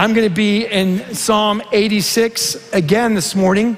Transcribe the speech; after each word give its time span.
I'm 0.00 0.14
going 0.14 0.26
to 0.26 0.34
be 0.34 0.64
in 0.64 1.14
Psalm 1.14 1.62
86 1.72 2.72
again 2.72 3.14
this 3.14 3.34
morning. 3.34 3.76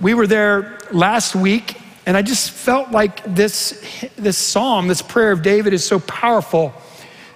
We 0.00 0.14
were 0.14 0.26
there 0.26 0.78
last 0.92 1.36
week, 1.36 1.78
and 2.06 2.16
I 2.16 2.22
just 2.22 2.52
felt 2.52 2.90
like 2.90 3.22
this, 3.34 4.08
this 4.16 4.38
psalm, 4.38 4.88
this 4.88 5.02
prayer 5.02 5.30
of 5.30 5.42
David, 5.42 5.74
is 5.74 5.84
so 5.84 6.00
powerful 6.00 6.72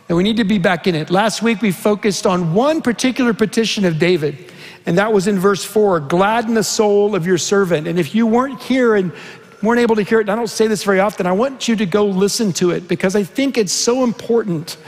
that 0.07 0.17
we 0.17 0.23
need 0.23 0.39
to 0.39 0.45
be 0.45 0.57
back 0.57 0.87
in 0.87 0.95
it. 0.95 1.11
Last 1.11 1.43
week, 1.43 1.61
we 1.61 1.73
focused 1.73 2.27
on 2.27 2.55
one 2.55 2.81
particular 2.81 3.35
petition 3.35 3.85
of 3.85 3.99
David, 3.99 4.51
and 4.87 4.97
that 4.97 5.13
was 5.13 5.27
in 5.27 5.39
verse 5.39 5.63
4 5.63 6.01
Gladden 6.01 6.55
the 6.55 6.65
soul 6.65 7.15
of 7.15 7.27
your 7.27 7.37
servant. 7.37 7.87
And 7.87 7.99
if 7.99 8.15
you 8.15 8.27
weren't 8.27 8.63
here 8.63 8.95
and 8.95 9.13
weren't 9.63 9.81
able 9.81 9.97
to 9.97 10.03
hear 10.03 10.21
it, 10.21 10.31
I 10.31 10.37
don't 10.37 10.49
say 10.49 10.69
this 10.69 10.85
very 10.85 11.01
often, 11.01 11.27
I 11.27 11.33
want 11.33 11.69
you 11.69 11.77
to 11.77 11.85
go 11.85 12.07
listen 12.07 12.55
to 12.55 12.71
it 12.71 12.89
because 12.89 13.15
I 13.15 13.25
think 13.25 13.59
it's 13.59 13.73
so 13.73 14.05
important 14.05 14.79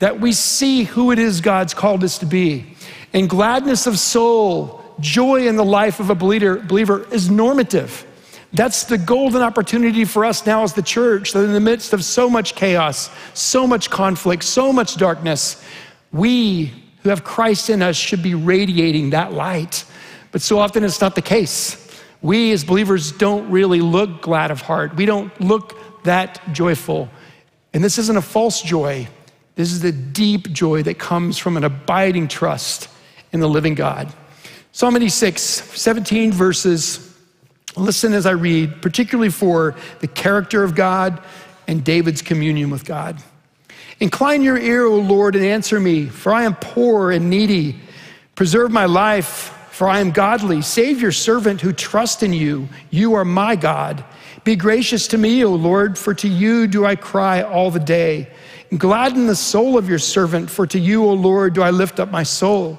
that 0.00 0.20
we 0.20 0.32
see 0.32 0.84
who 0.84 1.12
it 1.12 1.18
is 1.18 1.40
God's 1.40 1.72
called 1.72 2.04
us 2.04 2.18
to 2.18 2.26
be. 2.26 2.73
And 3.14 3.30
gladness 3.30 3.86
of 3.86 3.98
soul, 3.98 4.84
joy 4.98 5.46
in 5.46 5.54
the 5.56 5.64
life 5.64 6.00
of 6.00 6.10
a 6.10 6.16
believer, 6.16 6.56
believer 6.56 7.06
is 7.12 7.30
normative. 7.30 8.04
That's 8.52 8.84
the 8.84 8.98
golden 8.98 9.40
opportunity 9.40 10.04
for 10.04 10.24
us 10.24 10.44
now 10.44 10.64
as 10.64 10.74
the 10.74 10.82
church 10.82 11.32
that 11.32 11.44
in 11.44 11.52
the 11.52 11.60
midst 11.60 11.92
of 11.92 12.04
so 12.04 12.28
much 12.28 12.56
chaos, 12.56 13.10
so 13.32 13.68
much 13.68 13.88
conflict, 13.88 14.42
so 14.42 14.72
much 14.72 14.96
darkness, 14.96 15.64
we 16.12 16.72
who 17.02 17.08
have 17.08 17.22
Christ 17.22 17.70
in 17.70 17.82
us 17.82 17.96
should 17.96 18.22
be 18.22 18.34
radiating 18.34 19.10
that 19.10 19.32
light. 19.32 19.84
But 20.32 20.42
so 20.42 20.58
often 20.58 20.82
it's 20.82 21.00
not 21.00 21.14
the 21.14 21.22
case. 21.22 21.80
We 22.20 22.50
as 22.50 22.64
believers 22.64 23.12
don't 23.12 23.48
really 23.48 23.80
look 23.80 24.22
glad 24.22 24.50
of 24.50 24.60
heart. 24.60 24.96
We 24.96 25.06
don't 25.06 25.38
look 25.40 26.02
that 26.04 26.40
joyful. 26.52 27.08
And 27.72 27.84
this 27.84 27.98
isn't 27.98 28.16
a 28.16 28.22
false 28.22 28.60
joy. 28.62 29.06
This 29.54 29.70
is 29.70 29.82
the 29.82 29.92
deep 29.92 30.50
joy 30.52 30.82
that 30.84 30.98
comes 30.98 31.38
from 31.38 31.56
an 31.56 31.62
abiding 31.62 32.26
trust 32.26 32.88
in 33.34 33.40
the 33.40 33.48
living 33.48 33.74
God. 33.74 34.10
Psalm 34.72 34.96
86, 34.96 35.42
17 35.42 36.32
verses. 36.32 37.14
Listen 37.76 38.12
as 38.12 38.24
I 38.24 38.30
read, 38.30 38.80
particularly 38.80 39.30
for 39.30 39.74
the 39.98 40.06
character 40.06 40.62
of 40.62 40.76
God 40.76 41.20
and 41.66 41.84
David's 41.84 42.22
communion 42.22 42.70
with 42.70 42.84
God. 42.84 43.20
Incline 43.98 44.42
your 44.42 44.56
ear, 44.56 44.86
O 44.86 44.96
Lord, 44.96 45.34
and 45.34 45.44
answer 45.44 45.80
me, 45.80 46.06
for 46.06 46.32
I 46.32 46.44
am 46.44 46.54
poor 46.54 47.10
and 47.10 47.28
needy. 47.28 47.80
Preserve 48.36 48.70
my 48.70 48.86
life, 48.86 49.52
for 49.70 49.88
I 49.88 49.98
am 49.98 50.12
godly. 50.12 50.62
Save 50.62 51.00
your 51.00 51.12
servant 51.12 51.60
who 51.60 51.72
trusts 51.72 52.22
in 52.22 52.32
you. 52.32 52.68
You 52.90 53.14
are 53.14 53.24
my 53.24 53.56
God. 53.56 54.04
Be 54.44 54.54
gracious 54.54 55.08
to 55.08 55.18
me, 55.18 55.44
O 55.44 55.50
Lord, 55.50 55.98
for 55.98 56.14
to 56.14 56.28
you 56.28 56.68
do 56.68 56.84
I 56.86 56.94
cry 56.94 57.42
all 57.42 57.72
the 57.72 57.80
day. 57.80 58.28
Gladden 58.76 59.26
the 59.26 59.36
soul 59.36 59.76
of 59.76 59.88
your 59.88 59.98
servant, 59.98 60.50
for 60.50 60.66
to 60.68 60.78
you, 60.78 61.04
O 61.04 61.12
Lord, 61.12 61.54
do 61.54 61.62
I 61.62 61.70
lift 61.70 61.98
up 61.98 62.10
my 62.10 62.22
soul. 62.22 62.78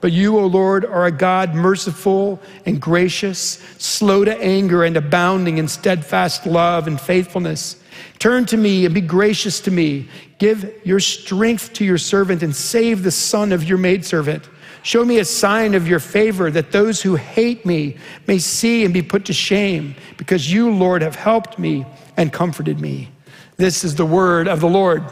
But 0.00 0.12
you, 0.12 0.38
O 0.38 0.46
Lord, 0.46 0.84
are 0.84 1.06
a 1.06 1.12
God 1.12 1.54
merciful 1.54 2.40
and 2.66 2.80
gracious, 2.80 3.60
slow 3.78 4.24
to 4.24 4.36
anger 4.40 4.84
and 4.84 4.96
abounding 4.96 5.58
in 5.58 5.66
steadfast 5.66 6.46
love 6.46 6.86
and 6.86 7.00
faithfulness. 7.00 7.82
Turn 8.20 8.46
to 8.46 8.56
me 8.56 8.84
and 8.84 8.94
be 8.94 9.00
gracious 9.00 9.60
to 9.60 9.70
me. 9.70 10.08
Give 10.38 10.72
your 10.84 11.00
strength 11.00 11.72
to 11.74 11.84
your 11.84 11.98
servant 11.98 12.42
and 12.42 12.54
save 12.54 13.02
the 13.02 13.10
son 13.10 13.50
of 13.50 13.64
your 13.64 13.78
maidservant. 13.78 14.48
Show 14.84 15.04
me 15.04 15.18
a 15.18 15.24
sign 15.24 15.74
of 15.74 15.88
your 15.88 15.98
favor 15.98 16.50
that 16.50 16.70
those 16.70 17.02
who 17.02 17.16
hate 17.16 17.66
me 17.66 17.96
may 18.28 18.38
see 18.38 18.84
and 18.84 18.94
be 18.94 19.02
put 19.02 19.24
to 19.24 19.32
shame, 19.32 19.96
because 20.16 20.52
you, 20.52 20.70
Lord, 20.70 21.02
have 21.02 21.16
helped 21.16 21.58
me 21.58 21.84
and 22.16 22.32
comforted 22.32 22.80
me. 22.80 23.10
This 23.56 23.82
is 23.82 23.96
the 23.96 24.06
word 24.06 24.46
of 24.46 24.60
the 24.60 24.68
Lord. 24.68 25.02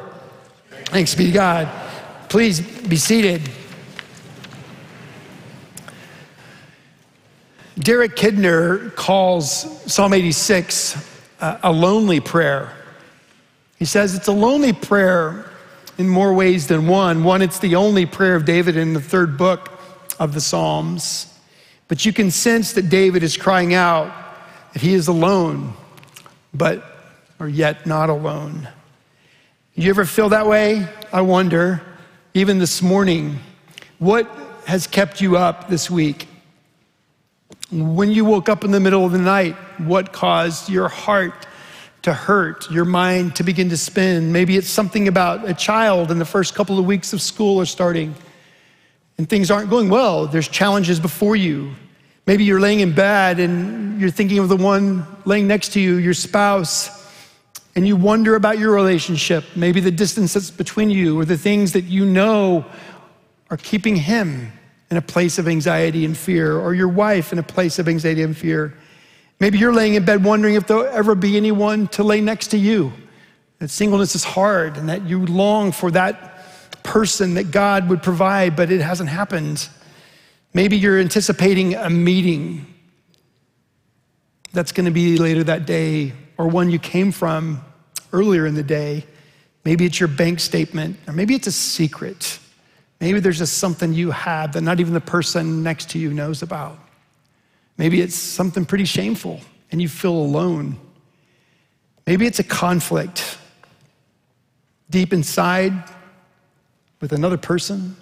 Thanks 0.86 1.16
be 1.16 1.26
to 1.26 1.32
God. 1.32 1.68
Please 2.28 2.60
be 2.60 2.96
seated. 2.96 3.42
Derek 7.78 8.16
Kidner 8.16 8.94
calls 8.96 9.50
Psalm 9.92 10.14
86 10.14 10.96
uh, 11.40 11.58
a 11.62 11.70
lonely 11.70 12.20
prayer. 12.20 12.72
He 13.78 13.84
says 13.84 14.14
it's 14.14 14.28
a 14.28 14.32
lonely 14.32 14.72
prayer 14.72 15.50
in 15.98 16.08
more 16.08 16.32
ways 16.32 16.68
than 16.68 16.86
one. 16.86 17.22
One, 17.22 17.42
it's 17.42 17.58
the 17.58 17.76
only 17.76 18.06
prayer 18.06 18.34
of 18.34 18.46
David 18.46 18.78
in 18.78 18.94
the 18.94 19.00
third 19.00 19.36
book 19.36 19.70
of 20.18 20.32
the 20.32 20.40
Psalms. 20.40 21.38
But 21.88 22.06
you 22.06 22.14
can 22.14 22.30
sense 22.30 22.72
that 22.72 22.88
David 22.88 23.22
is 23.22 23.36
crying 23.36 23.74
out 23.74 24.10
that 24.72 24.80
he 24.80 24.94
is 24.94 25.08
alone, 25.08 25.74
but 26.54 26.82
or 27.38 27.46
yet 27.46 27.86
not 27.86 28.08
alone. 28.08 28.68
You 29.74 29.90
ever 29.90 30.06
feel 30.06 30.30
that 30.30 30.46
way? 30.46 30.88
I 31.12 31.20
wonder 31.20 31.82
even 32.32 32.58
this 32.58 32.80
morning, 32.80 33.38
what 33.98 34.26
has 34.66 34.86
kept 34.86 35.20
you 35.20 35.36
up 35.36 35.68
this 35.68 35.90
week? 35.90 36.28
When 37.72 38.12
you 38.12 38.24
woke 38.24 38.48
up 38.48 38.62
in 38.64 38.70
the 38.70 38.78
middle 38.78 39.04
of 39.04 39.10
the 39.10 39.18
night, 39.18 39.56
what 39.78 40.12
caused 40.12 40.68
your 40.68 40.88
heart 40.88 41.46
to 42.02 42.12
hurt, 42.12 42.70
your 42.70 42.84
mind 42.84 43.34
to 43.36 43.42
begin 43.42 43.70
to 43.70 43.76
spin? 43.76 44.30
Maybe 44.30 44.56
it's 44.56 44.68
something 44.68 45.08
about 45.08 45.48
a 45.48 45.54
child 45.54 46.12
in 46.12 46.20
the 46.20 46.24
first 46.24 46.54
couple 46.54 46.78
of 46.78 46.86
weeks 46.86 47.12
of 47.12 47.20
school 47.20 47.60
are 47.60 47.66
starting 47.66 48.14
and 49.18 49.28
things 49.28 49.50
aren't 49.50 49.68
going 49.68 49.88
well. 49.88 50.26
There's 50.28 50.46
challenges 50.46 51.00
before 51.00 51.34
you. 51.34 51.74
Maybe 52.26 52.44
you're 52.44 52.60
laying 52.60 52.80
in 52.80 52.92
bed 52.92 53.40
and 53.40 54.00
you're 54.00 54.10
thinking 54.10 54.38
of 54.38 54.48
the 54.48 54.56
one 54.56 55.04
laying 55.24 55.48
next 55.48 55.72
to 55.72 55.80
you, 55.80 55.96
your 55.96 56.14
spouse, 56.14 57.04
and 57.74 57.86
you 57.86 57.96
wonder 57.96 58.36
about 58.36 58.58
your 58.58 58.72
relationship, 58.72 59.44
maybe 59.56 59.80
the 59.80 59.90
distance 59.90 60.34
that's 60.34 60.50
between 60.50 60.88
you, 60.88 61.18
or 61.18 61.24
the 61.24 61.36
things 61.36 61.72
that 61.72 61.84
you 61.84 62.04
know 62.04 62.64
are 63.50 63.56
keeping 63.56 63.96
him 63.96 64.52
in 64.90 64.96
a 64.96 65.02
place 65.02 65.38
of 65.38 65.48
anxiety 65.48 66.04
and 66.04 66.16
fear, 66.16 66.56
or 66.58 66.74
your 66.74 66.88
wife 66.88 67.32
in 67.32 67.38
a 67.38 67.42
place 67.42 67.78
of 67.78 67.88
anxiety 67.88 68.22
and 68.22 68.36
fear. 68.36 68.74
Maybe 69.40 69.58
you're 69.58 69.72
laying 69.72 69.94
in 69.94 70.04
bed 70.04 70.24
wondering 70.24 70.54
if 70.54 70.66
there'll 70.66 70.86
ever 70.86 71.14
be 71.14 71.36
anyone 71.36 71.88
to 71.88 72.02
lay 72.02 72.20
next 72.20 72.48
to 72.48 72.58
you. 72.58 72.92
That 73.58 73.68
singleness 73.68 74.14
is 74.14 74.24
hard 74.24 74.76
and 74.76 74.88
that 74.88 75.06
you 75.06 75.26
long 75.26 75.72
for 75.72 75.90
that 75.90 76.82
person 76.82 77.34
that 77.34 77.50
God 77.50 77.88
would 77.88 78.02
provide, 78.02 78.54
but 78.54 78.70
it 78.70 78.80
hasn't 78.80 79.08
happened. 79.08 79.68
Maybe 80.54 80.76
you're 80.78 81.00
anticipating 81.00 81.74
a 81.74 81.90
meeting 81.90 82.72
that's 84.52 84.72
going 84.72 84.86
to 84.86 84.92
be 84.92 85.18
later 85.18 85.44
that 85.44 85.66
day 85.66 86.12
or 86.38 86.48
one 86.48 86.70
you 86.70 86.78
came 86.78 87.12
from 87.12 87.62
earlier 88.12 88.46
in 88.46 88.54
the 88.54 88.62
day. 88.62 89.04
Maybe 89.64 89.84
it's 89.84 89.98
your 89.98 90.08
bank 90.08 90.38
statement, 90.40 90.96
or 91.06 91.12
maybe 91.12 91.34
it's 91.34 91.46
a 91.46 91.52
secret. 91.52 92.38
Maybe 93.00 93.20
there's 93.20 93.38
just 93.38 93.58
something 93.58 93.92
you 93.92 94.10
have 94.10 94.52
that 94.52 94.62
not 94.62 94.80
even 94.80 94.94
the 94.94 95.00
person 95.00 95.62
next 95.62 95.90
to 95.90 95.98
you 95.98 96.12
knows 96.12 96.42
about. 96.42 96.78
Maybe 97.76 98.00
it's 98.00 98.14
something 98.14 98.64
pretty 98.64 98.86
shameful 98.86 99.40
and 99.70 99.82
you 99.82 99.88
feel 99.88 100.12
alone. 100.12 100.78
Maybe 102.06 102.26
it's 102.26 102.38
a 102.38 102.44
conflict 102.44 103.38
deep 104.88 105.12
inside 105.12 105.72
with 107.00 107.12
another 107.12 107.36
person. 107.36 107.96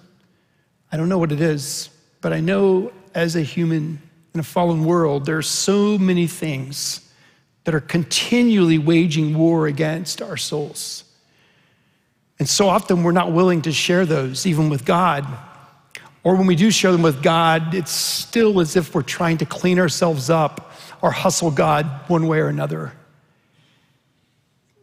I 0.91 0.97
don't 0.97 1.09
know 1.09 1.17
what 1.17 1.31
it 1.31 1.41
is, 1.41 1.89
but 2.21 2.31
I 2.31 2.39
know 2.39 2.93
as 3.13 3.35
a 3.35 3.41
human 3.41 4.01
in 4.33 4.39
a 4.39 4.43
fallen 4.43 4.83
world, 4.83 5.25
there 5.25 5.37
are 5.37 5.41
so 5.41 5.97
many 5.97 6.27
things 6.27 7.09
that 7.63 7.73
are 7.73 7.79
continually 7.79 8.77
waging 8.77 9.35
war 9.37 9.67
against 9.67 10.21
our 10.21 10.35
souls. 10.35 11.04
And 12.39 12.49
so 12.49 12.67
often 12.67 13.03
we're 13.03 13.11
not 13.11 13.31
willing 13.31 13.61
to 13.63 13.71
share 13.71 14.05
those, 14.05 14.45
even 14.45 14.69
with 14.69 14.85
God. 14.85 15.25
Or 16.23 16.35
when 16.35 16.47
we 16.47 16.55
do 16.55 16.71
share 16.71 16.91
them 16.91 17.01
with 17.01 17.21
God, 17.21 17.73
it's 17.73 17.91
still 17.91 18.59
as 18.59 18.75
if 18.75 18.93
we're 18.93 19.03
trying 19.03 19.37
to 19.37 19.45
clean 19.45 19.79
ourselves 19.79 20.29
up 20.29 20.73
or 21.01 21.11
hustle 21.11 21.51
God 21.51 21.85
one 22.07 22.27
way 22.27 22.39
or 22.39 22.47
another. 22.47 22.93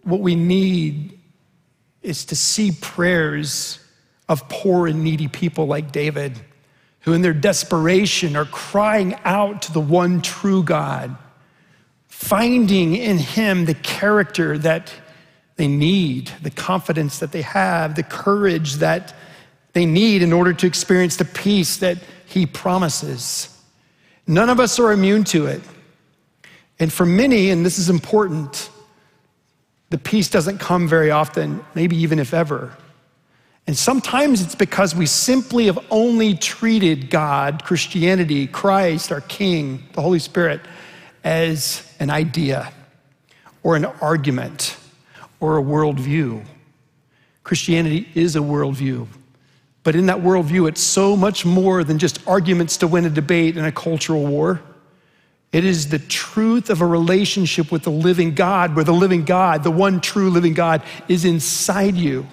What 0.05 0.21
we 0.21 0.35
need 0.35 1.19
is 2.03 2.25
to 2.27 2.37
see 2.37 2.73
prayers 2.73 3.79
of 4.29 4.49
poor 4.49 4.87
and 4.87 5.05
needy 5.05 5.29
people 5.29 5.67
like 5.67 5.93
David, 5.93 6.41
who 7.01 7.13
in 7.13 7.23
their 7.23 7.35
desperation 7.35 8.37
are 8.37 8.45
crying 8.45 9.15
out 9.25 9.63
to 9.63 9.73
the 9.73 9.81
one 9.81 10.23
true 10.23 10.63
God, 10.63 11.17
finding 12.09 12.95
in 12.95 13.19
him 13.19 13.65
the 13.65 13.75
character 13.75 14.57
that 14.59 14.93
they 15.63 15.69
need, 15.69 16.27
the 16.43 16.51
confidence 16.51 17.21
that 17.21 17.31
they 17.31 17.43
have, 17.43 17.95
the 17.95 18.03
courage 18.03 18.75
that 18.79 19.15
they 19.75 19.87
need 19.87 20.21
in 20.21 20.33
order 20.33 20.53
to 20.53 20.67
experience 20.67 21.15
the 21.19 21.25
peace 21.25 21.77
that 21.77 21.99
he 22.27 22.47
promises. 22.47 23.49
None 24.27 24.51
of 24.51 24.59
us 24.59 24.81
are 24.81 24.91
immune 24.91 25.23
to 25.23 25.47
it. 25.47 25.63
And 26.81 26.93
for 26.93 27.07
many, 27.07 27.51
and 27.51 27.65
this 27.65 27.79
is 27.79 27.89
important, 27.89 28.71
the 29.91 29.99
peace 29.99 30.29
doesn't 30.29 30.59
come 30.59 30.89
very 30.89 31.13
often, 31.13 31.65
maybe 31.77 31.95
even 31.95 32.19
if 32.19 32.35
ever. 32.35 32.77
And 33.69 33.79
sometimes 33.79 34.43
it's 34.43 34.57
because 34.57 34.97
we 34.97 35.07
simply 35.07 35.67
have 35.67 35.79
only 35.93 36.35
treated 36.35 37.09
God, 37.09 37.63
Christianity, 37.63 38.49
Christ, 38.49 39.13
our 39.13 39.21
King, 39.21 39.85
the 39.93 40.03
Holy 40.03 40.19
Spirit, 40.19 40.61
as 41.23 41.89
an 42.01 42.11
idea 42.11 42.73
or 43.63 43.77
an 43.77 43.85
argument 43.85 44.77
or 45.43 45.59
a 45.59 45.63
worldview. 45.63 46.43
Christianity 47.45 48.09
is 48.15 48.37
a 48.37 48.39
worldview. 48.39 49.09
But 49.83 49.97
in 49.97 50.07
that 50.07 50.19
worldview, 50.19 50.69
it's 50.69 50.81
so 50.81 51.17
much 51.17 51.45
more 51.45 51.83
than 51.83 51.99
just 51.99 52.27
arguments 52.27 52.77
to 52.79 52.87
win 52.87 53.05
a 53.05 53.11
debate 53.11 53.57
in 53.57 53.65
a 53.65 53.73
cultural 53.73 54.25
war. 54.25 54.63
It 55.51 55.65
is 55.65 55.89
the 55.89 55.99
truth 55.99 56.71
of 56.71 56.81
a 56.81 56.87
relationship 56.87 57.73
with 57.73 57.83
the 57.83 57.91
living 57.91 58.35
God, 58.35 58.77
where 58.77 58.85
the 58.85 58.93
living 58.93 59.25
God, 59.25 59.65
the 59.65 59.71
one 59.71 60.01
true 60.01 60.31
living 60.31 60.55
God, 60.55 60.83
is 61.09 61.25
inside 61.25 61.97
you. 61.97 62.27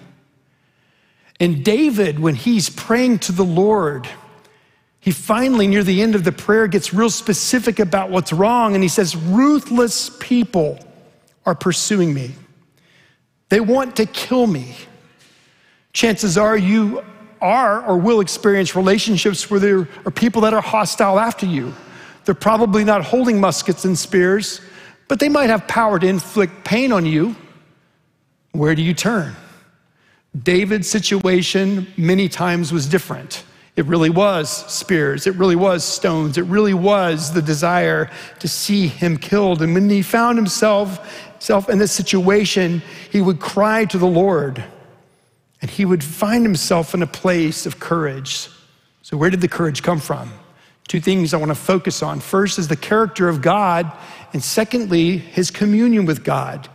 And 1.40 1.66
David, 1.66 2.20
when 2.20 2.36
he's 2.36 2.70
praying 2.70 3.20
to 3.20 3.32
the 3.32 3.44
Lord, 3.44 4.08
he 5.00 5.12
finally, 5.12 5.66
near 5.66 5.84
the 5.84 6.02
end 6.04 6.14
of 6.14 6.24
the 6.24 6.32
prayer, 6.32 6.68
gets 6.68 6.94
real 6.94 7.10
specific 7.10 7.80
about 7.80 8.12
what's 8.12 8.32
wrong. 8.32 8.76
And 8.76 8.84
he 8.84 8.90
says, 8.90 9.16
Ruthless 9.16 10.12
people 10.20 10.78
are 11.46 11.56
pursuing 11.56 12.14
me, 12.14 12.36
they 13.50 13.60
want 13.60 13.96
to 13.98 14.06
kill 14.06 14.48
me. 14.48 14.76
Chances 15.94 16.38
are 16.38 16.58
you 16.58 17.04
are 17.42 17.86
or 17.86 17.98
will 17.98 18.20
experience 18.20 18.76
relationships 18.76 19.50
where 19.50 19.60
there 19.60 19.88
are 20.06 20.12
people 20.12 20.42
that 20.42 20.54
are 20.54 20.62
hostile 20.62 21.20
after 21.20 21.46
you. 21.46 21.74
They're 22.26 22.36
probably 22.36 22.84
not 22.84 23.04
holding 23.04 23.40
muskets 23.40 23.86
and 23.86 23.98
spears, 23.98 24.62
but 25.08 25.20
they 25.20 25.30
might 25.30 25.50
have 25.50 25.68
power 25.68 25.98
to 26.00 26.08
inflict 26.08 26.64
pain 26.64 26.92
on 26.92 27.06
you. 27.06 27.36
Where 28.52 28.76
do 28.76 28.82
you 28.82 28.94
turn? 28.94 29.36
David's 30.44 30.90
situation 30.90 31.88
many 31.98 32.30
times 32.30 32.72
was 32.72 32.86
different. 32.86 33.44
It 33.76 33.86
really 33.86 34.10
was 34.10 34.50
spears, 34.50 35.26
it 35.26 35.36
really 35.36 35.56
was 35.56 35.86
stones, 35.86 36.38
it 36.38 36.44
really 36.44 36.74
was 36.74 37.32
the 37.32 37.42
desire 37.42 38.12
to 38.40 38.48
see 38.48 38.88
him 38.88 39.18
killed. 39.18 39.62
And 39.62 39.74
when 39.74 39.90
he 39.90 40.02
found 40.02 40.38
himself, 40.38 41.29
himself 41.40 41.70
in 41.70 41.80
this 41.80 41.94
situation, 41.94 42.82
he 43.10 43.22
would 43.22 43.40
cry 43.40 43.86
to 43.86 43.98
the 43.98 44.06
Lord 44.06 44.62
and 45.62 45.72
he 45.72 45.86
would 45.86 46.04
find 46.04 46.44
himself 46.44 46.94
in 46.94 47.02
a 47.02 47.08
place 47.08 47.66
of 47.66 47.80
courage. 47.80 48.50
So, 49.04 49.16
where 49.16 49.30
did 49.30 49.40
the 49.40 49.48
courage 49.48 49.82
come 49.82 50.00
from? 50.00 50.34
Two 50.90 51.00
things 51.00 51.34
I 51.34 51.38
want 51.38 51.50
to 51.50 51.56
focus 51.56 52.04
on. 52.04 52.20
First 52.20 52.60
is 52.60 52.68
the 52.68 52.76
character 52.76 53.30
of 53.30 53.42
God, 53.42 53.90
and 54.34 54.44
secondly, 54.44 55.18
his 55.18 55.50
communion 55.50 56.06
with 56.06 56.26
God. 56.26 56.68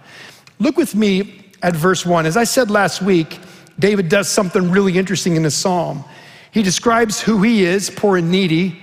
Look 0.58 0.78
with 0.78 0.94
me 0.94 1.50
at 1.62 1.76
verse 1.76 2.06
one. 2.06 2.24
As 2.24 2.36
I 2.36 2.44
said 2.44 2.70
last 2.70 3.02
week, 3.02 3.38
David 3.78 4.08
does 4.08 4.28
something 4.28 4.70
really 4.70 4.96
interesting 4.96 5.36
in 5.36 5.42
the 5.42 5.50
psalm. 5.50 6.04
He 6.52 6.62
describes 6.62 7.20
who 7.20 7.42
he 7.42 7.64
is, 7.64 7.90
poor 7.90 8.16
and 8.16 8.30
needy. 8.30 8.80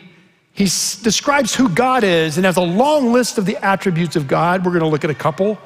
He 0.54 0.66
describes 0.66 1.56
who 1.56 1.70
God 1.70 2.04
is 2.04 2.38
and 2.38 2.46
has 2.46 2.58
a 2.58 2.62
long 2.62 3.14
list 3.14 3.38
of 3.38 3.46
the 3.46 3.58
attributes 3.66 4.16
of 4.16 4.28
God. 4.28 4.64
We're 4.66 4.74
going 4.74 4.84
to 4.84 4.90
look 4.90 5.04
at 5.04 5.10
a 5.10 5.16
couple. 5.16 5.58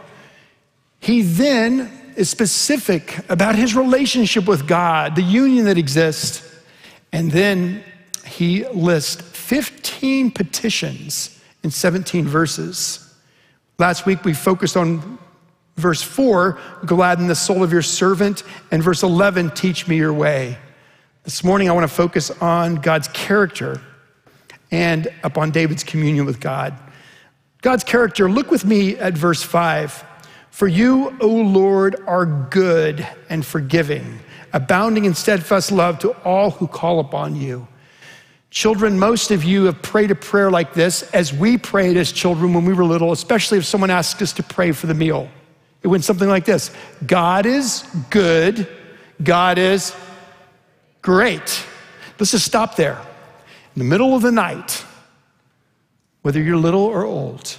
He 1.05 1.21
then 1.21 1.91
is 2.15 2.31
specific 2.31 3.19
about 3.29 3.53
his 3.53 3.75
relationship 3.75 4.47
with 4.47 4.67
God, 4.67 5.15
the 5.15 5.21
union 5.21 5.65
that 5.65 5.77
exists. 5.77 6.41
And 7.11 7.29
then 7.29 7.83
he 8.25 8.67
lists 8.69 9.21
15 9.21 10.31
petitions 10.31 11.39
in 11.61 11.69
17 11.69 12.25
verses. 12.25 13.13
Last 13.77 14.07
week 14.07 14.25
we 14.25 14.33
focused 14.33 14.75
on 14.75 15.19
verse 15.77 16.01
4, 16.01 16.57
gladden 16.87 17.27
the 17.27 17.35
soul 17.35 17.61
of 17.61 17.71
your 17.71 17.83
servant, 17.83 18.41
and 18.71 18.81
verse 18.81 19.03
11, 19.03 19.51
teach 19.51 19.87
me 19.87 19.97
your 19.97 20.11
way. 20.11 20.57
This 21.23 21.43
morning 21.43 21.69
I 21.69 21.73
want 21.73 21.87
to 21.87 21.95
focus 21.95 22.31
on 22.41 22.77
God's 22.77 23.09
character 23.09 23.79
and 24.71 25.07
upon 25.23 25.51
David's 25.51 25.83
communion 25.83 26.25
with 26.25 26.39
God. 26.39 26.75
God's 27.61 27.83
character, 27.83 28.27
look 28.27 28.49
with 28.49 28.65
me 28.65 28.97
at 28.97 29.13
verse 29.13 29.43
5. 29.43 30.03
For 30.55 30.69
you, 30.69 31.13
O 31.19 31.27
Lord, 31.27 31.97
are 32.07 32.25
good 32.25 33.05
and 33.27 33.45
forgiving, 33.45 34.21
abounding 34.53 35.03
in 35.03 35.13
steadfast 35.13 35.69
love 35.69 35.99
to 35.99 36.11
all 36.23 36.51
who 36.51 36.65
call 36.65 37.01
upon 37.01 37.35
you. 37.35 37.67
Children, 38.51 38.97
most 38.97 39.31
of 39.31 39.43
you 39.43 39.65
have 39.65 39.81
prayed 39.81 40.11
a 40.11 40.15
prayer 40.15 40.49
like 40.49 40.73
this 40.73 41.03
as 41.11 41.33
we 41.33 41.57
prayed 41.57 41.97
as 41.97 42.09
children 42.09 42.53
when 42.53 42.63
we 42.63 42.71
were 42.71 42.85
little, 42.85 43.11
especially 43.11 43.57
if 43.57 43.65
someone 43.65 43.89
asked 43.89 44.21
us 44.21 44.31
to 44.31 44.43
pray 44.43 44.71
for 44.71 44.87
the 44.87 44.93
meal. 44.93 45.29
It 45.83 45.89
went 45.89 46.05
something 46.05 46.29
like 46.29 46.45
this 46.45 46.71
God 47.05 47.45
is 47.45 47.83
good, 48.09 48.65
God 49.21 49.57
is 49.57 49.93
great. 51.01 51.65
Let's 52.17 52.31
just 52.31 52.45
stop 52.45 52.77
there. 52.77 52.97
In 53.75 53.79
the 53.79 53.83
middle 53.83 54.15
of 54.15 54.21
the 54.21 54.31
night, 54.31 54.85
whether 56.21 56.41
you're 56.41 56.55
little 56.55 56.85
or 56.85 57.03
old, 57.03 57.57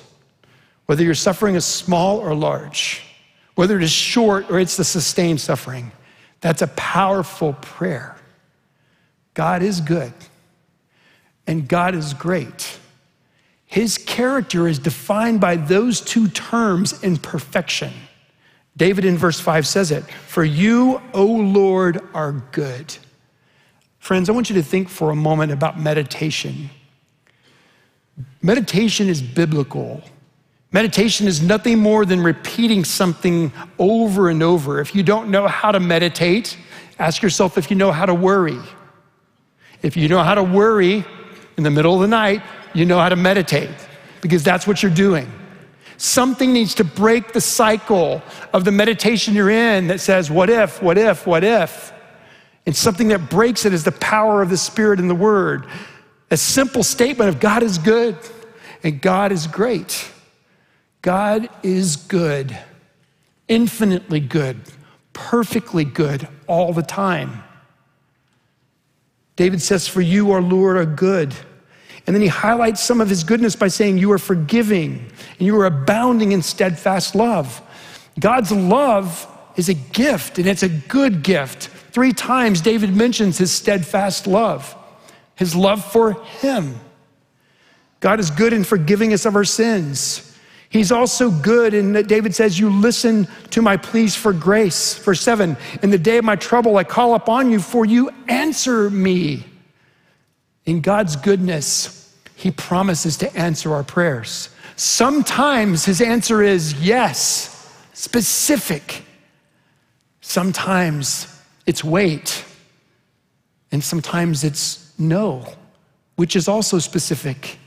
whether 0.86 1.02
your 1.02 1.14
suffering 1.14 1.54
is 1.54 1.64
small 1.64 2.18
or 2.18 2.34
large, 2.34 3.02
whether 3.54 3.76
it 3.76 3.82
is 3.82 3.92
short 3.92 4.50
or 4.50 4.58
it's 4.58 4.76
the 4.76 4.84
sustained 4.84 5.40
suffering, 5.40 5.92
that's 6.40 6.62
a 6.62 6.68
powerful 6.68 7.54
prayer. 7.54 8.16
God 9.34 9.62
is 9.62 9.80
good 9.80 10.12
and 11.46 11.68
God 11.68 11.94
is 11.94 12.14
great. 12.14 12.78
His 13.66 13.98
character 13.98 14.68
is 14.68 14.78
defined 14.78 15.40
by 15.40 15.56
those 15.56 16.00
two 16.00 16.28
terms 16.28 17.02
in 17.02 17.16
perfection. 17.16 17.92
David 18.76 19.04
in 19.04 19.16
verse 19.16 19.40
5 19.40 19.66
says 19.66 19.90
it 19.90 20.04
For 20.04 20.44
you, 20.44 21.00
O 21.12 21.24
Lord, 21.24 22.00
are 22.14 22.32
good. 22.52 22.96
Friends, 23.98 24.28
I 24.28 24.32
want 24.32 24.50
you 24.50 24.56
to 24.56 24.62
think 24.62 24.88
for 24.88 25.10
a 25.10 25.16
moment 25.16 25.50
about 25.50 25.80
meditation. 25.80 26.70
Meditation 28.40 29.08
is 29.08 29.20
biblical. 29.20 30.02
Meditation 30.76 31.26
is 31.26 31.40
nothing 31.40 31.78
more 31.78 32.04
than 32.04 32.22
repeating 32.22 32.84
something 32.84 33.50
over 33.78 34.28
and 34.28 34.42
over. 34.42 34.78
If 34.78 34.94
you 34.94 35.02
don't 35.02 35.30
know 35.30 35.48
how 35.48 35.72
to 35.72 35.80
meditate, 35.80 36.58
ask 36.98 37.22
yourself 37.22 37.56
if 37.56 37.70
you 37.70 37.76
know 37.78 37.92
how 37.92 38.04
to 38.04 38.12
worry. 38.12 38.58
If 39.80 39.96
you 39.96 40.06
know 40.06 40.22
how 40.22 40.34
to 40.34 40.42
worry 40.42 41.02
in 41.56 41.62
the 41.62 41.70
middle 41.70 41.94
of 41.94 42.02
the 42.02 42.08
night, 42.08 42.42
you 42.74 42.84
know 42.84 42.98
how 42.98 43.08
to 43.08 43.16
meditate 43.16 43.70
because 44.20 44.44
that's 44.44 44.66
what 44.66 44.82
you're 44.82 44.92
doing. 44.92 45.32
Something 45.96 46.52
needs 46.52 46.74
to 46.74 46.84
break 46.84 47.32
the 47.32 47.40
cycle 47.40 48.20
of 48.52 48.66
the 48.66 48.72
meditation 48.72 49.32
you're 49.32 49.48
in 49.48 49.86
that 49.86 50.00
says, 50.00 50.30
What 50.30 50.50
if, 50.50 50.82
what 50.82 50.98
if, 50.98 51.26
what 51.26 51.42
if? 51.42 51.90
And 52.66 52.76
something 52.76 53.08
that 53.08 53.30
breaks 53.30 53.64
it 53.64 53.72
is 53.72 53.84
the 53.84 53.92
power 53.92 54.42
of 54.42 54.50
the 54.50 54.58
Spirit 54.58 55.00
and 55.00 55.08
the 55.08 55.14
Word. 55.14 55.64
A 56.30 56.36
simple 56.36 56.82
statement 56.82 57.30
of 57.30 57.40
God 57.40 57.62
is 57.62 57.78
good 57.78 58.18
and 58.82 59.00
God 59.00 59.32
is 59.32 59.46
great. 59.46 60.12
God 61.06 61.48
is 61.62 61.94
good, 61.94 62.58
infinitely 63.46 64.18
good, 64.18 64.60
perfectly 65.12 65.84
good 65.84 66.26
all 66.48 66.72
the 66.72 66.82
time. 66.82 67.44
David 69.36 69.62
says, 69.62 69.86
For 69.86 70.00
you, 70.00 70.32
our 70.32 70.42
Lord, 70.42 70.76
are 70.76 70.84
good. 70.84 71.32
And 72.08 72.16
then 72.16 72.22
he 72.22 72.26
highlights 72.26 72.82
some 72.82 73.00
of 73.00 73.08
his 73.08 73.22
goodness 73.22 73.54
by 73.54 73.68
saying, 73.68 73.98
You 73.98 74.10
are 74.10 74.18
forgiving 74.18 75.08
and 75.38 75.46
you 75.46 75.56
are 75.60 75.66
abounding 75.66 76.32
in 76.32 76.42
steadfast 76.42 77.14
love. 77.14 77.62
God's 78.18 78.50
love 78.50 79.28
is 79.54 79.68
a 79.68 79.74
gift 79.74 80.38
and 80.38 80.48
it's 80.48 80.64
a 80.64 80.68
good 80.68 81.22
gift. 81.22 81.68
Three 81.92 82.14
times 82.14 82.60
David 82.60 82.96
mentions 82.96 83.38
his 83.38 83.52
steadfast 83.52 84.26
love, 84.26 84.74
his 85.36 85.54
love 85.54 85.84
for 85.84 86.14
him. 86.24 86.80
God 88.00 88.18
is 88.18 88.32
good 88.32 88.52
in 88.52 88.64
forgiving 88.64 89.12
us 89.12 89.24
of 89.24 89.36
our 89.36 89.44
sins. 89.44 90.25
He's 90.76 90.92
also 90.92 91.30
good, 91.30 91.72
and 91.72 92.06
David 92.06 92.34
says, 92.34 92.58
You 92.58 92.68
listen 92.68 93.26
to 93.50 93.62
my 93.62 93.78
pleas 93.78 94.14
for 94.14 94.34
grace. 94.34 94.98
Verse 94.98 95.22
7 95.22 95.56
In 95.82 95.88
the 95.88 95.96
day 95.96 96.18
of 96.18 96.24
my 96.24 96.36
trouble, 96.36 96.76
I 96.76 96.84
call 96.84 97.14
upon 97.14 97.50
you, 97.50 97.60
for 97.60 97.86
you 97.86 98.10
answer 98.28 98.90
me. 98.90 99.44
In 100.66 100.82
God's 100.82 101.16
goodness, 101.16 102.14
He 102.34 102.50
promises 102.50 103.16
to 103.18 103.34
answer 103.34 103.72
our 103.72 103.84
prayers. 103.84 104.50
Sometimes 104.76 105.86
his 105.86 106.02
answer 106.02 106.42
is 106.42 106.74
yes, 106.74 107.74
specific. 107.94 109.02
Sometimes 110.20 111.42
it's 111.64 111.82
wait. 111.82 112.44
And 113.72 113.82
sometimes 113.82 114.44
it's 114.44 114.92
no, 114.98 115.50
which 116.16 116.36
is 116.36 116.48
also 116.48 116.78
specific. 116.78 117.58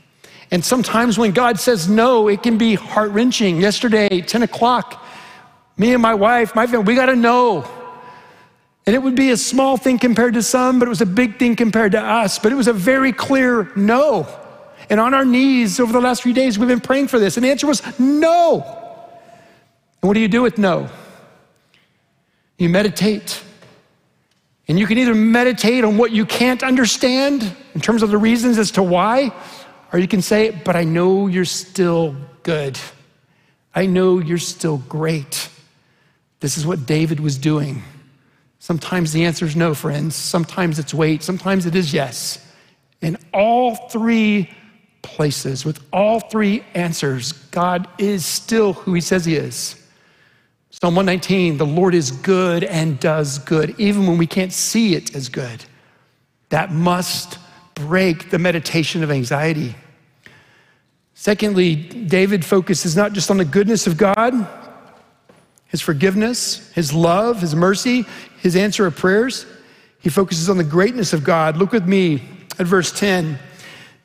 And 0.50 0.64
sometimes 0.64 1.18
when 1.18 1.30
God 1.32 1.60
says 1.60 1.88
no, 1.88 2.28
it 2.28 2.42
can 2.42 2.58
be 2.58 2.74
heart 2.74 3.10
wrenching. 3.12 3.60
Yesterday, 3.60 4.20
10 4.20 4.42
o'clock, 4.42 5.04
me 5.76 5.92
and 5.92 6.02
my 6.02 6.14
wife, 6.14 6.54
my 6.54 6.66
family, 6.66 6.84
we 6.84 6.94
got 6.94 7.06
to 7.06 7.16
know. 7.16 7.68
And 8.86 8.96
it 8.96 8.98
would 8.98 9.14
be 9.14 9.30
a 9.30 9.36
small 9.36 9.76
thing 9.76 9.98
compared 9.98 10.34
to 10.34 10.42
some, 10.42 10.78
but 10.78 10.86
it 10.86 10.88
was 10.88 11.00
a 11.00 11.06
big 11.06 11.38
thing 11.38 11.54
compared 11.54 11.92
to 11.92 12.00
us. 12.00 12.38
But 12.38 12.50
it 12.50 12.56
was 12.56 12.66
a 12.66 12.72
very 12.72 13.12
clear 13.12 13.70
no. 13.76 14.26
And 14.88 14.98
on 14.98 15.14
our 15.14 15.24
knees 15.24 15.78
over 15.78 15.92
the 15.92 16.00
last 16.00 16.22
few 16.22 16.32
days, 16.32 16.58
we've 16.58 16.68
been 16.68 16.80
praying 16.80 17.08
for 17.08 17.20
this. 17.20 17.36
And 17.36 17.44
the 17.44 17.50
answer 17.50 17.68
was 17.68 17.82
no. 18.00 18.62
And 20.02 20.08
what 20.08 20.14
do 20.14 20.20
you 20.20 20.28
do 20.28 20.42
with 20.42 20.58
no? 20.58 20.88
You 22.58 22.68
meditate. 22.68 23.40
And 24.66 24.78
you 24.78 24.86
can 24.86 24.98
either 24.98 25.14
meditate 25.14 25.84
on 25.84 25.96
what 25.96 26.10
you 26.10 26.26
can't 26.26 26.62
understand 26.62 27.54
in 27.74 27.80
terms 27.80 28.02
of 28.02 28.10
the 28.10 28.18
reasons 28.18 28.58
as 28.58 28.72
to 28.72 28.82
why, 28.82 29.32
or 29.92 29.98
you 29.98 30.08
can 30.08 30.22
say, 30.22 30.50
But 30.50 30.76
I 30.76 30.84
know 30.84 31.26
you're 31.26 31.44
still 31.44 32.16
good. 32.42 32.78
I 33.74 33.86
know 33.86 34.18
you're 34.18 34.38
still 34.38 34.78
great. 34.88 35.48
This 36.40 36.56
is 36.56 36.66
what 36.66 36.86
David 36.86 37.20
was 37.20 37.38
doing. 37.38 37.82
Sometimes 38.58 39.12
the 39.12 39.24
answer 39.24 39.44
is 39.44 39.56
no, 39.56 39.74
friends. 39.74 40.14
Sometimes 40.14 40.78
it's 40.78 40.92
wait. 40.92 41.22
Sometimes 41.22 41.66
it 41.66 41.74
is 41.74 41.92
yes. 41.92 42.44
In 43.00 43.16
all 43.32 43.74
three 43.74 44.50
places, 45.02 45.64
with 45.64 45.82
all 45.92 46.20
three 46.20 46.64
answers, 46.74 47.32
God 47.32 47.88
is 47.98 48.26
still 48.26 48.74
who 48.74 48.92
he 48.94 49.00
says 49.00 49.24
he 49.24 49.36
is. 49.36 49.76
Psalm 50.70 50.94
119 50.94 51.58
the 51.58 51.66
Lord 51.66 51.94
is 51.94 52.10
good 52.10 52.64
and 52.64 52.98
does 53.00 53.38
good, 53.38 53.74
even 53.78 54.06
when 54.06 54.18
we 54.18 54.26
can't 54.26 54.52
see 54.52 54.94
it 54.94 55.14
as 55.14 55.28
good. 55.28 55.64
That 56.50 56.72
must 56.72 57.38
break 57.74 58.30
the 58.30 58.38
meditation 58.38 59.02
of 59.02 59.10
anxiety. 59.10 59.74
Secondly, 61.20 61.76
David 61.76 62.46
focuses 62.46 62.96
not 62.96 63.12
just 63.12 63.30
on 63.30 63.36
the 63.36 63.44
goodness 63.44 63.86
of 63.86 63.98
God, 63.98 64.32
his 65.66 65.82
forgiveness, 65.82 66.72
his 66.72 66.94
love, 66.94 67.42
his 67.42 67.54
mercy, 67.54 68.06
his 68.38 68.56
answer 68.56 68.86
of 68.86 68.96
prayers. 68.96 69.44
He 69.98 70.08
focuses 70.08 70.48
on 70.48 70.56
the 70.56 70.64
greatness 70.64 71.12
of 71.12 71.22
God. 71.22 71.58
Look 71.58 71.72
with 71.72 71.86
me 71.86 72.22
at 72.58 72.66
verse 72.66 72.90
10. 72.98 73.38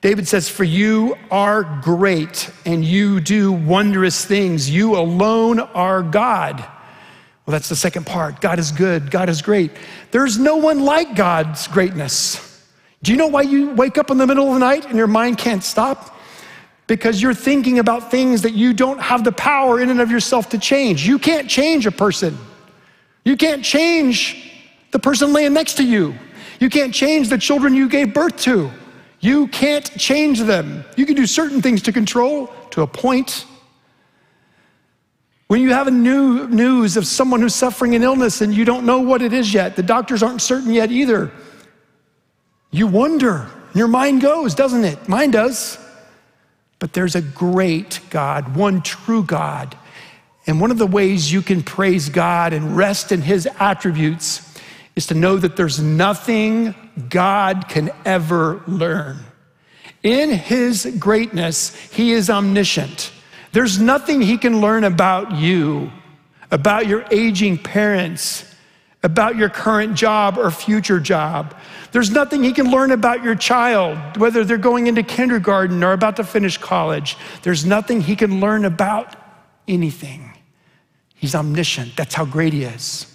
David 0.01 0.27
says, 0.27 0.49
For 0.49 0.65
you 0.65 1.15
are 1.31 1.79
great 1.81 2.51
and 2.65 2.83
you 2.83 3.21
do 3.21 3.53
wondrous 3.53 4.25
things. 4.25 4.69
You 4.69 4.97
alone 4.97 5.61
are 5.61 6.03
God. 6.03 6.59
Well, 6.59 7.53
that's 7.53 7.69
the 7.69 7.77
second 7.77 8.05
part. 8.05 8.41
God 8.41 8.59
is 8.59 8.73
good. 8.73 9.09
God 9.09 9.29
is 9.29 9.41
great. 9.41 9.71
There's 10.11 10.37
no 10.37 10.57
one 10.57 10.81
like 10.81 11.15
God's 11.15 11.65
greatness. 11.69 12.61
Do 13.03 13.13
you 13.13 13.17
know 13.17 13.27
why 13.27 13.43
you 13.43 13.69
wake 13.69 13.97
up 13.97 14.11
in 14.11 14.17
the 14.17 14.27
middle 14.27 14.49
of 14.49 14.55
the 14.55 14.59
night 14.59 14.83
and 14.83 14.97
your 14.97 15.07
mind 15.07 15.37
can't 15.37 15.63
stop? 15.63 16.11
Because 16.87 17.21
you're 17.21 17.33
thinking 17.33 17.79
about 17.79 18.11
things 18.11 18.43
that 18.43 18.53
you 18.53 18.73
don't 18.73 18.99
have 18.99 19.23
the 19.23 19.31
power 19.31 19.81
in 19.81 19.89
and 19.89 19.99
of 19.99 20.11
yourself 20.11 20.49
to 20.49 20.59
change. 20.59 21.07
You 21.07 21.17
can't 21.17 21.49
change 21.49 21.87
a 21.87 21.91
person. 21.91 22.37
You 23.23 23.35
can't 23.35 23.63
change 23.63 24.51
the 24.91 24.99
person 24.99 25.33
laying 25.33 25.53
next 25.53 25.75
to 25.75 25.83
you. 25.83 26.15
You 26.59 26.69
can't 26.69 26.93
change 26.93 27.29
the 27.29 27.37
children 27.37 27.73
you 27.73 27.89
gave 27.89 28.13
birth 28.13 28.37
to. 28.41 28.71
You 29.19 29.47
can't 29.47 29.85
change 29.97 30.41
them. 30.41 30.85
You 30.95 31.05
can 31.05 31.15
do 31.15 31.25
certain 31.25 31.61
things 31.61 31.81
to 31.83 31.91
control 31.91 32.53
to 32.71 32.83
a 32.83 32.87
point. 32.87 33.45
When 35.47 35.61
you 35.61 35.73
have 35.73 35.87
a 35.87 35.91
new 35.91 36.47
news 36.47 36.97
of 36.97 37.05
someone 37.05 37.41
who's 37.41 37.55
suffering 37.55 37.95
an 37.95 38.03
illness 38.03 38.41
and 38.41 38.53
you 38.53 38.65
don't 38.65 38.85
know 38.85 38.99
what 38.99 39.21
it 39.21 39.33
is 39.33 39.53
yet, 39.53 39.75
the 39.75 39.83
doctors 39.83 40.23
aren't 40.23 40.41
certain 40.41 40.71
yet 40.71 40.91
either. 40.91 41.31
You 42.71 42.87
wonder. 42.87 43.49
Your 43.73 43.87
mind 43.87 44.21
goes, 44.21 44.55
doesn't 44.55 44.83
it? 44.83 45.07
Mine 45.07 45.31
does. 45.31 45.77
But 46.79 46.93
there's 46.93 47.15
a 47.15 47.21
great 47.21 47.99
God, 48.09 48.55
one 48.55 48.81
true 48.81 49.23
God. 49.23 49.77
And 50.47 50.61
one 50.61 50.71
of 50.71 50.77
the 50.77 50.87
ways 50.87 51.31
you 51.31 51.41
can 51.41 51.63
praise 51.63 52.09
God 52.09 52.53
and 52.53 52.77
rest 52.77 53.11
in 53.11 53.21
his 53.21 53.47
attributes 53.59 54.41
is 54.95 55.07
to 55.07 55.13
know 55.13 55.37
that 55.37 55.55
there's 55.55 55.79
nothing 55.79 56.75
God 57.09 57.67
can 57.67 57.91
ever 58.05 58.61
learn. 58.67 59.17
In 60.03 60.29
his 60.29 60.95
greatness, 60.99 61.75
he 61.91 62.11
is 62.11 62.29
omniscient. 62.29 63.11
There's 63.51 63.79
nothing 63.79 64.21
he 64.21 64.37
can 64.37 64.61
learn 64.61 64.83
about 64.83 65.33
you, 65.33 65.91
about 66.51 66.87
your 66.87 67.05
aging 67.09 67.57
parents, 67.57 68.54
about 69.05 69.37
your 69.37 69.49
current 69.49 69.95
job 69.95 70.37
or 70.37 70.51
future 70.51 70.99
job. 70.99 71.55
There's 71.91 72.11
nothing 72.11 72.43
he 72.43 72.51
can 72.51 72.69
learn 72.69 72.91
about 72.91 73.23
your 73.23 73.35
child, 73.35 74.17
whether 74.17 74.43
they're 74.43 74.57
going 74.57 74.87
into 74.87 75.03
kindergarten 75.03 75.83
or 75.83 75.93
about 75.93 76.17
to 76.17 76.23
finish 76.23 76.57
college. 76.57 77.15
There's 77.43 77.65
nothing 77.65 78.01
he 78.01 78.15
can 78.15 78.39
learn 78.39 78.65
about 78.65 79.15
anything. 79.67 80.33
He's 81.13 81.35
omniscient. 81.35 81.95
That's 81.95 82.13
how 82.13 82.25
great 82.25 82.51
he 82.51 82.63
is. 82.63 83.05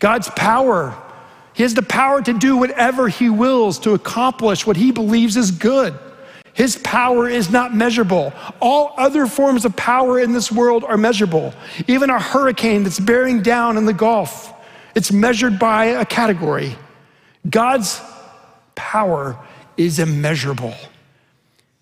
God's 0.00 0.28
power 0.30 0.96
he 1.58 1.64
has 1.64 1.74
the 1.74 1.82
power 1.82 2.22
to 2.22 2.32
do 2.32 2.56
whatever 2.56 3.08
he 3.08 3.28
wills 3.28 3.80
to 3.80 3.94
accomplish 3.94 4.64
what 4.64 4.76
he 4.76 4.92
believes 4.92 5.36
is 5.36 5.50
good. 5.50 5.92
His 6.54 6.76
power 6.76 7.28
is 7.28 7.50
not 7.50 7.74
measurable. 7.74 8.32
All 8.60 8.94
other 8.96 9.26
forms 9.26 9.64
of 9.64 9.74
power 9.74 10.20
in 10.20 10.30
this 10.30 10.52
world 10.52 10.84
are 10.84 10.96
measurable. 10.96 11.52
Even 11.88 12.10
a 12.10 12.20
hurricane 12.20 12.84
that's 12.84 13.00
bearing 13.00 13.42
down 13.42 13.76
in 13.76 13.86
the 13.86 13.92
Gulf, 13.92 14.52
it's 14.94 15.12
measured 15.12 15.58
by 15.58 15.86
a 15.86 16.04
category. 16.04 16.76
God's 17.48 18.00
power 18.74 19.38
is 19.76 19.98
immeasurable. 19.98 20.74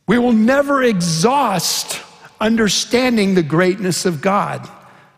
We 0.06 0.18
will 0.18 0.32
never 0.32 0.82
exhaust 0.82 2.02
understanding 2.40 3.34
the 3.34 3.42
greatness 3.42 4.04
of 4.04 4.20
God 4.20 4.68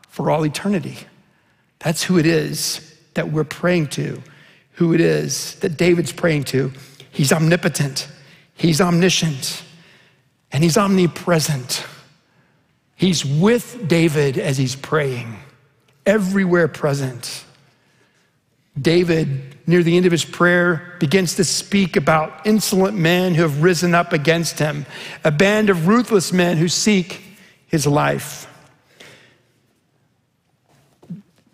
for 0.08 0.30
all 0.30 0.44
eternity. 0.44 0.98
That's 1.80 2.02
who 2.02 2.18
it 2.18 2.26
is 2.26 2.96
that 3.14 3.30
we're 3.30 3.44
praying 3.44 3.88
to 3.88 4.22
who 4.78 4.94
it 4.94 5.00
is 5.00 5.56
that 5.56 5.76
David's 5.76 6.12
praying 6.12 6.44
to. 6.44 6.72
He's 7.10 7.32
omnipotent, 7.32 8.08
he's 8.54 8.80
omniscient, 8.80 9.64
and 10.52 10.62
he's 10.62 10.78
omnipresent. 10.78 11.84
He's 12.94 13.24
with 13.24 13.88
David 13.88 14.38
as 14.38 14.56
he's 14.56 14.76
praying, 14.76 15.36
everywhere 16.06 16.68
present. 16.68 17.44
David, 18.80 19.56
near 19.66 19.82
the 19.82 19.96
end 19.96 20.06
of 20.06 20.12
his 20.12 20.24
prayer, 20.24 20.96
begins 21.00 21.34
to 21.36 21.44
speak 21.44 21.96
about 21.96 22.46
insolent 22.46 22.96
men 22.96 23.34
who 23.34 23.42
have 23.42 23.62
risen 23.62 23.94
up 23.94 24.12
against 24.12 24.58
him, 24.58 24.86
a 25.24 25.30
band 25.30 25.70
of 25.70 25.88
ruthless 25.88 26.32
men 26.32 26.56
who 26.56 26.68
seek 26.68 27.22
his 27.66 27.86
life. 27.86 28.46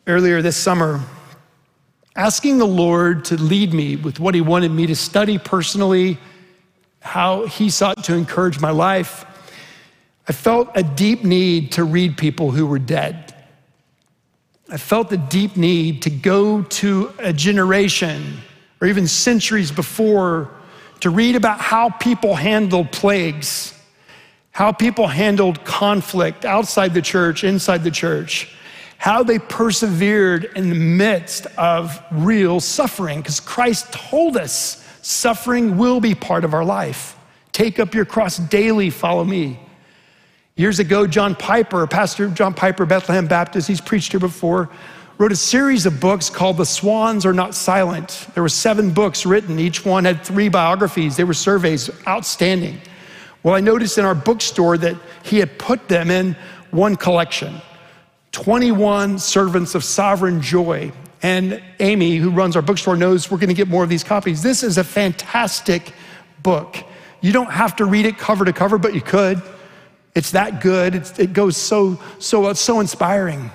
Earlier 0.07 0.43
this 0.43 0.57
summer, 0.57 1.01
asking 2.17 2.59
the 2.59 2.67
Lord 2.67 3.25
to 3.27 3.37
lead 3.37 3.75
me 3.75 3.97
with 3.97 4.21
what 4.21 4.35
He 4.35 4.41
wanted 4.41 4.71
me 4.71 4.87
to 4.87 4.97
study 4.97 5.39
personally, 5.39 6.19
how 7.01 7.47
He 7.47 7.71
sought 7.71 8.05
to 8.05 8.15
encourage 8.15 8.61
my 8.61 8.71
life, 8.71 9.25
I 10.29 10.33
felt 10.33 10.71
a 10.75 10.83
deep 10.83 11.25
need 11.25 11.73
to 11.73 11.85
read 11.85 12.17
people 12.17 12.51
who 12.51 12.67
were 12.67 12.79
dead. 12.79 13.34
I 14.71 14.77
felt 14.77 15.11
the 15.11 15.17
deep 15.17 15.57
need 15.57 16.03
to 16.03 16.11
go 16.11 16.63
to 16.63 17.13
a 17.19 17.33
generation 17.33 18.39
or 18.81 18.87
even 18.87 19.07
centuries 19.07 19.71
before 19.71 20.51
to 21.01 21.11
read 21.11 21.37
about 21.37 21.61
how 21.61 21.91
people 21.91 22.35
handled 22.35 22.91
plagues, 22.93 23.79
how 24.53 24.73
people 24.73 25.07
handled 25.07 25.65
conflict 25.65 26.45
outside 26.45 26.95
the 26.95 27.03
church, 27.03 27.45
inside 27.45 27.85
the 27.85 27.91
church 27.91 28.55
how 29.05 29.23
they 29.23 29.39
persevered 29.39 30.51
in 30.57 30.71
the 30.71 30.75
midst 30.75 31.47
of 31.59 32.03
real 32.11 32.59
suffering, 32.59 33.19
because 33.19 33.39
Christ 33.39 33.93
told 33.93 34.35
us 34.35 34.83
suffering 35.03 35.77
will 35.77 36.01
be 36.01 36.15
part 36.15 36.43
of 36.43 36.55
our 36.55 36.65
life. 36.65 37.15
Take 37.53 37.79
up 37.79 37.95
your 37.95 38.07
cross 38.07 38.39
daily, 38.39 38.89
follow 38.89 39.23
me. 39.23 39.61
Years 40.57 40.79
ago, 40.79 41.05
John 41.05 41.35
Piper, 41.35 41.85
Pastor 41.89 42.29
John 42.29 42.55
Piper, 42.55 42.87
Bethlehem 42.87 43.27
Baptist, 43.27 43.67
he's 43.67 43.81
preached 43.81 44.13
here 44.13 44.21
before, 44.21 44.71
wrote 45.19 45.33
a 45.33 45.37
series 45.37 45.85
of 45.85 45.99
books 45.99 46.31
called 46.31 46.59
The 46.59 46.65
Swans 46.65 47.27
Are 47.27 47.33
Not 47.33 47.57
Silent. 47.57 48.29
There 48.35 48.43
were 48.45 48.49
seven 48.49 48.93
books 48.93 49.27
written, 49.27 49.59
each 49.59 49.85
one 49.85 50.05
had 50.05 50.23
three 50.23 50.49
biographies. 50.49 51.17
They 51.17 51.25
were 51.25 51.35
surveys, 51.35 51.91
outstanding. 52.07 52.81
Well, 53.43 53.57
I 53.57 53.61
noticed 53.61 53.99
in 53.99 54.05
our 54.05 54.15
bookstore 54.15 54.79
that 54.79 54.95
he 55.25 55.41
had 55.41 55.59
put 55.59 55.89
them 55.89 56.09
in 56.09 56.37
one 56.71 56.95
collection. 56.95 57.61
21 58.31 59.19
Servants 59.19 59.75
of 59.75 59.83
Sovereign 59.83 60.41
Joy. 60.41 60.93
And 61.25 61.61
Amy, 61.81 62.19
who 62.19 62.31
runs 62.31 62.55
our 62.55 62.63
bookstore, 62.63 62.97
knows 62.97 63.29
we're 63.29 63.39
going 63.39 63.49
to 63.49 63.55
get 63.55 63.67
more 63.67 63.83
of 63.83 63.89
these 63.89 64.05
copies. 64.05 64.41
This 64.41 64.63
is 64.63 64.79
a 64.79 64.85
fantastic 64.85 65.93
book. 66.45 66.77
You 67.23 67.33
don't 67.33 67.51
have 67.51 67.75
to 67.77 67.87
read 67.87 68.07
it 68.07 68.19
cover 68.19 68.45
to 68.45 68.53
cover, 68.53 68.79
but 68.79 68.95
you 68.95 69.01
could. 69.01 69.43
It's 70.15 70.31
that 70.31 70.61
good. 70.61 70.95
It's, 70.95 71.19
it 71.19 71.33
goes 71.33 71.57
so, 71.57 72.01
so, 72.19 72.53
so 72.53 72.81
inspiring. 72.81 73.51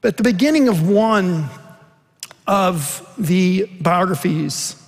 But 0.00 0.08
at 0.08 0.16
the 0.16 0.22
beginning 0.22 0.68
of 0.68 0.88
one 0.88 1.48
of 2.46 3.14
the 3.18 3.64
biographies, 3.80 4.80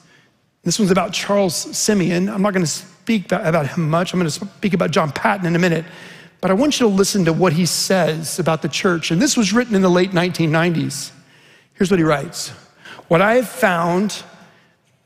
this 0.62 0.78
one's 0.78 0.90
about 0.90 1.12
Charles 1.12 1.54
Simeon. 1.54 2.28
I'm 2.28 2.42
not 2.42 2.52
going 2.52 2.64
to 2.64 2.70
speak 2.70 3.32
about 3.32 3.66
him 3.66 3.90
much. 3.90 4.12
I'm 4.12 4.20
going 4.20 4.30
to 4.30 4.46
speak 4.46 4.74
about 4.74 4.92
John 4.92 5.10
Paton 5.10 5.46
in 5.46 5.56
a 5.56 5.58
minute. 5.58 5.84
But 6.40 6.50
I 6.50 6.54
want 6.54 6.78
you 6.78 6.88
to 6.88 6.94
listen 6.94 7.24
to 7.24 7.32
what 7.32 7.52
he 7.52 7.66
says 7.66 8.38
about 8.38 8.62
the 8.62 8.68
church. 8.68 9.10
And 9.10 9.20
this 9.20 9.36
was 9.36 9.52
written 9.52 9.74
in 9.74 9.82
the 9.82 9.90
late 9.90 10.12
1990s. 10.12 11.10
Here's 11.74 11.90
what 11.90 11.98
he 11.98 12.04
writes 12.04 12.50
What 13.08 13.20
I 13.20 13.34
have 13.34 13.48
found 13.48 14.22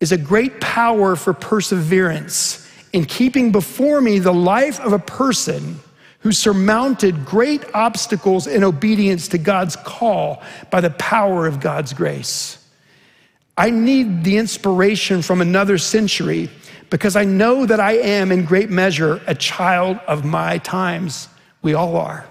is 0.01 0.13
a 0.13 0.19
great 0.19 0.61
power 0.61 1.17
for 1.17 1.33
perseverance 1.33 2.64
in 2.95 3.05
keeping 3.05 3.51
before 3.51 4.01
me 4.01 4.21
the 4.21 4.33
life 4.33 4.79
of 4.79 4.93
a 4.93 5.01
person 5.01 5.81
who 6.21 6.31
surmounted 6.31 7.27
great 7.27 7.63
obstacles 7.75 8.47
in 8.47 8.63
obedience 8.63 9.27
to 9.27 9.37
God's 9.37 9.75
call 9.75 10.41
by 10.71 10.81
the 10.81 10.91
power 10.91 11.45
of 11.49 11.59
God's 11.59 11.93
grace. 11.93 12.57
I 13.59 13.71
need 13.71 14.23
the 14.23 14.37
inspiration 14.37 15.23
from 15.23 15.41
another 15.41 15.77
century 15.77 16.49
because 16.89 17.17
I 17.17 17.25
know 17.25 17.67
that 17.67 17.81
I 17.81 17.95
am, 17.95 18.31
in 18.31 18.45
great 18.45 18.71
measure, 18.71 19.21
a 19.27 19.35
child 19.35 19.99
of 20.07 20.25
my 20.25 20.59
times. 20.59 21.29
We 21.63 21.75
all 21.75 21.97
are. 21.97 22.25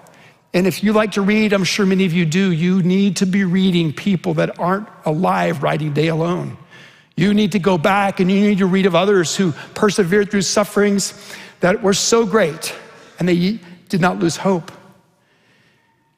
And 0.53 0.65
if 0.65 0.82
you 0.82 0.93
like 0.93 1.12
to 1.13 1.22
read, 1.22 1.51
I'm 1.51 1.65
sure 1.65 1.86
many 1.86 2.05
of 2.05 2.13
you 2.13 2.25
do, 2.25 2.53
you 2.53 2.82
need 2.84 3.17
to 3.17 3.25
be 3.25 3.43
reading 3.43 3.91
people 3.91 4.36
that 4.36 4.58
aren't 4.60 4.88
alive 5.03 5.62
writing 5.62 5.91
day 5.91 6.08
alone. 6.08 6.58
You 7.15 7.34
need 7.34 7.51
to 7.51 7.60
go 7.60 7.77
back 7.77 8.20
and 8.20 8.32
you 8.32 8.41
need 8.41 8.58
to 8.58 8.65
read 8.65 8.86
of 8.86 8.96
others 8.96 9.36
who 9.36 9.51
persevered 9.75 10.32
through 10.32 10.41
sufferings 10.41 11.13
that 11.60 11.82
were 11.82 11.93
so 11.93 12.25
great 12.25 12.75
and 13.20 13.27
they 13.27 13.60
did 13.89 14.01
not 14.01 14.20
lose 14.20 14.38
hope. 14.38 14.72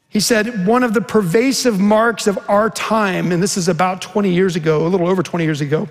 He 0.09 0.21
said, 0.21 0.65
one 0.65 0.83
of 0.83 0.93
the 0.93 1.01
pervasive 1.01 1.77
marks 1.77 2.25
of 2.25 2.39
our 2.49 2.69
time, 2.69 3.33
and 3.33 3.43
this 3.43 3.57
is 3.57 3.67
about 3.67 4.01
20 4.01 4.31
years 4.31 4.55
ago, 4.55 4.87
a 4.87 4.89
little 4.89 5.09
over 5.09 5.21
20 5.21 5.43
years 5.43 5.59
ago, 5.59 5.89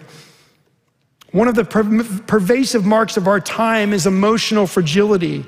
one 1.32 1.46
of 1.46 1.56
the 1.56 1.64
per- 1.64 2.04
pervasive 2.26 2.87
marks 2.87 3.18
of 3.18 3.28
our 3.28 3.38
time 3.38 3.92
is 3.92 4.06
emotional 4.06 4.66
fragility. 4.66 5.44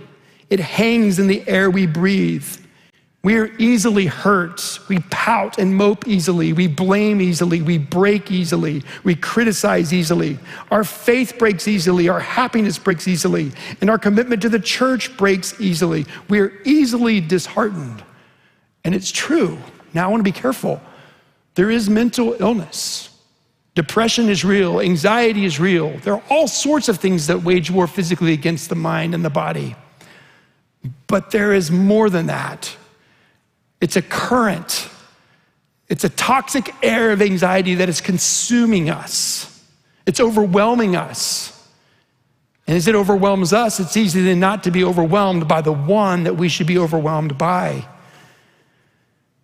It 0.50 0.60
hangs 0.60 1.18
in 1.18 1.26
the 1.26 1.42
air 1.48 1.70
we 1.70 1.86
breathe. 1.86 2.46
We 3.26 3.38
are 3.38 3.50
easily 3.58 4.06
hurt. 4.06 4.78
We 4.88 5.00
pout 5.10 5.58
and 5.58 5.74
mope 5.74 6.06
easily. 6.06 6.52
We 6.52 6.68
blame 6.68 7.20
easily. 7.20 7.60
We 7.60 7.76
break 7.76 8.30
easily. 8.30 8.84
We 9.02 9.16
criticize 9.16 9.92
easily. 9.92 10.38
Our 10.70 10.84
faith 10.84 11.36
breaks 11.36 11.66
easily. 11.66 12.08
Our 12.08 12.20
happiness 12.20 12.78
breaks 12.78 13.08
easily. 13.08 13.50
And 13.80 13.90
our 13.90 13.98
commitment 13.98 14.42
to 14.42 14.48
the 14.48 14.60
church 14.60 15.16
breaks 15.16 15.60
easily. 15.60 16.06
We 16.28 16.38
are 16.38 16.52
easily 16.64 17.20
disheartened. 17.20 18.04
And 18.84 18.94
it's 18.94 19.10
true. 19.10 19.58
Now, 19.92 20.06
I 20.06 20.08
want 20.08 20.20
to 20.20 20.30
be 20.30 20.30
careful. 20.30 20.80
There 21.56 21.72
is 21.72 21.90
mental 21.90 22.36
illness. 22.38 23.10
Depression 23.74 24.28
is 24.28 24.44
real. 24.44 24.80
Anxiety 24.80 25.44
is 25.44 25.58
real. 25.58 25.98
There 25.98 26.14
are 26.14 26.22
all 26.30 26.46
sorts 26.46 26.88
of 26.88 26.98
things 27.00 27.26
that 27.26 27.42
wage 27.42 27.72
war 27.72 27.88
physically 27.88 28.34
against 28.34 28.68
the 28.68 28.76
mind 28.76 29.16
and 29.16 29.24
the 29.24 29.30
body. 29.30 29.74
But 31.08 31.32
there 31.32 31.52
is 31.52 31.72
more 31.72 32.08
than 32.08 32.26
that. 32.28 32.76
It's 33.80 33.96
a 33.96 34.02
current, 34.02 34.88
it's 35.88 36.04
a 36.04 36.08
toxic 36.08 36.74
air 36.82 37.12
of 37.12 37.20
anxiety 37.20 37.76
that 37.76 37.88
is 37.88 38.00
consuming 38.00 38.90
us, 38.90 39.64
it's 40.06 40.20
overwhelming 40.20 40.96
us. 40.96 41.52
And 42.68 42.76
as 42.76 42.88
it 42.88 42.96
overwhelms 42.96 43.52
us, 43.52 43.78
it's 43.78 43.96
easy 43.96 44.22
then 44.22 44.40
not 44.40 44.64
to 44.64 44.72
be 44.72 44.82
overwhelmed 44.82 45.46
by 45.46 45.60
the 45.60 45.72
one 45.72 46.24
that 46.24 46.36
we 46.36 46.48
should 46.48 46.66
be 46.66 46.78
overwhelmed 46.78 47.38
by. 47.38 47.86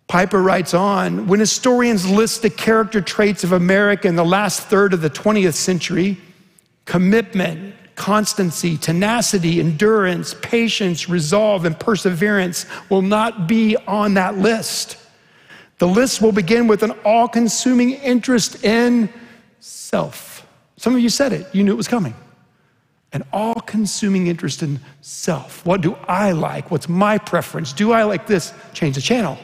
Piper 0.07 0.41
writes 0.41 0.73
on 0.73 1.27
when 1.27 1.39
historians 1.39 2.09
list 2.09 2.41
the 2.41 2.49
character 2.49 2.99
traits 3.01 3.43
of 3.43 3.53
America 3.53 4.07
in 4.07 4.15
the 4.15 4.25
last 4.25 4.63
third 4.63 4.93
of 4.93 5.01
the 5.01 5.09
20th 5.09 5.53
century 5.53 6.17
commitment, 6.85 7.73
constancy, 8.03 8.75
tenacity, 8.75 9.61
endurance, 9.61 10.35
patience, 10.41 11.07
resolve, 11.07 11.63
and 11.63 11.79
perseverance 11.79 12.65
will 12.89 13.01
not 13.01 13.47
be 13.47 13.77
on 13.87 14.15
that 14.15 14.37
list. 14.37 14.97
The 15.77 15.87
list 15.87 16.21
will 16.21 16.33
begin 16.33 16.67
with 16.67 16.83
an 16.83 16.91
all 17.05 17.29
consuming 17.29 17.91
interest 17.91 18.61
in 18.65 19.07
self. 19.61 20.45
Some 20.75 20.93
of 20.93 20.99
you 20.99 21.07
said 21.07 21.31
it, 21.31 21.47
you 21.55 21.63
knew 21.63 21.71
it 21.71 21.77
was 21.77 21.87
coming. 21.87 22.13
An 23.13 23.23
all 23.31 23.61
consuming 23.61 24.27
interest 24.27 24.61
in 24.61 24.81
self. 24.99 25.65
What 25.65 25.79
do 25.79 25.95
I 26.05 26.33
like? 26.33 26.71
What's 26.71 26.89
my 26.89 27.17
preference? 27.17 27.71
Do 27.71 27.93
I 27.93 28.03
like 28.03 28.27
this? 28.27 28.51
Change 28.73 28.95
the 28.95 29.01
channel. 29.01 29.37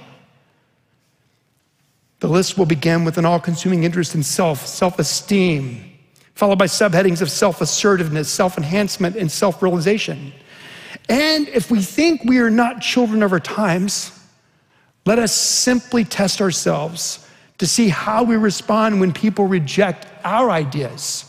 The 2.19 2.27
list 2.27 2.57
will 2.57 2.65
begin 2.65 3.05
with 3.05 3.17
an 3.17 3.23
all 3.23 3.39
consuming 3.39 3.85
interest 3.85 4.15
in 4.15 4.23
self, 4.23 4.65
self 4.65 4.99
esteem, 4.99 5.88
followed 6.39 6.57
by 6.57 6.67
subheadings 6.67 7.21
of 7.21 7.29
self 7.29 7.59
assertiveness, 7.59 8.29
self 8.29 8.57
enhancement, 8.57 9.17
and 9.17 9.29
self 9.29 9.61
realization. 9.61 10.31
And 11.09 11.49
if 11.49 11.69
we 11.69 11.81
think 11.81 12.23
we 12.23 12.39
are 12.39 12.49
not 12.49 12.81
children 12.81 13.21
of 13.23 13.33
our 13.33 13.41
times, 13.41 14.17
let 15.05 15.19
us 15.19 15.35
simply 15.35 16.05
test 16.05 16.39
ourselves 16.39 17.27
to 17.57 17.67
see 17.67 17.89
how 17.89 18.23
we 18.23 18.37
respond 18.37 19.01
when 19.01 19.11
people 19.11 19.47
reject 19.47 20.07
our 20.23 20.49
ideas. 20.49 21.25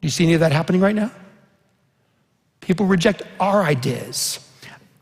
Do 0.00 0.06
you 0.06 0.10
see 0.10 0.24
any 0.24 0.34
of 0.34 0.40
that 0.40 0.52
happening 0.52 0.80
right 0.80 0.94
now? 0.94 1.10
People 2.60 2.86
reject 2.86 3.22
our 3.40 3.64
ideas, 3.64 4.38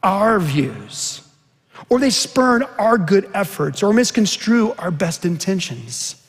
our 0.03 0.41
views, 0.41 1.21
or 1.91 1.99
they 1.99 2.09
spurn 2.09 2.63
our 2.79 2.97
good 2.97 3.29
efforts 3.35 3.83
or 3.83 3.93
misconstrue 3.93 4.73
our 4.79 4.91
best 4.91 5.27
intentions. 5.27 6.26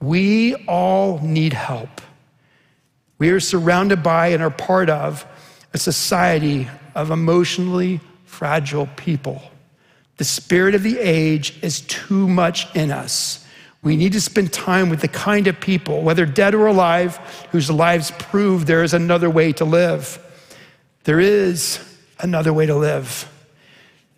We 0.00 0.54
all 0.66 1.18
need 1.20 1.52
help. 1.52 2.00
We 3.18 3.30
are 3.30 3.40
surrounded 3.40 4.02
by 4.02 4.28
and 4.28 4.42
are 4.42 4.50
part 4.50 4.90
of 4.90 5.26
a 5.72 5.78
society 5.78 6.68
of 6.94 7.10
emotionally 7.10 8.00
fragile 8.24 8.88
people. 8.96 9.42
The 10.18 10.24
spirit 10.24 10.74
of 10.74 10.82
the 10.82 10.98
age 10.98 11.58
is 11.62 11.80
too 11.82 12.28
much 12.28 12.74
in 12.74 12.90
us. 12.90 13.44
We 13.82 13.96
need 13.96 14.12
to 14.12 14.20
spend 14.20 14.52
time 14.52 14.90
with 14.90 15.00
the 15.00 15.08
kind 15.08 15.46
of 15.46 15.60
people, 15.60 16.02
whether 16.02 16.26
dead 16.26 16.54
or 16.54 16.66
alive, 16.66 17.16
whose 17.52 17.70
lives 17.70 18.10
prove 18.12 18.66
there 18.66 18.82
is 18.82 18.94
another 18.94 19.30
way 19.30 19.52
to 19.52 19.64
live. 19.64 20.18
There 21.04 21.20
is 21.20 21.78
another 22.18 22.52
way 22.52 22.66
to 22.66 22.74
live. 22.74 23.30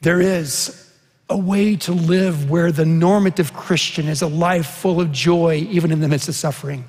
There 0.01 0.21
is 0.21 0.88
a 1.31 1.37
way 1.37 1.77
to 1.77 1.93
live 1.93 2.49
where 2.49 2.73
the 2.73 2.87
normative 2.87 3.53
Christian 3.53 4.09
is 4.09 4.23
a 4.23 4.27
life 4.27 4.67
full 4.67 5.01
of 5.01 5.13
joy, 5.13 5.67
even 5.71 5.93
in 5.93 6.01
the 6.01 6.09
midst 6.09 6.29
of 6.29 6.35
suffering, 6.35 6.87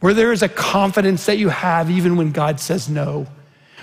where 0.00 0.14
there 0.14 0.32
is 0.32 0.42
a 0.42 0.48
confidence 0.48 1.26
that 1.26 1.38
you 1.38 1.48
have 1.48 1.90
even 1.90 2.16
when 2.16 2.30
God 2.30 2.60
says 2.60 2.88
no, 2.88 3.26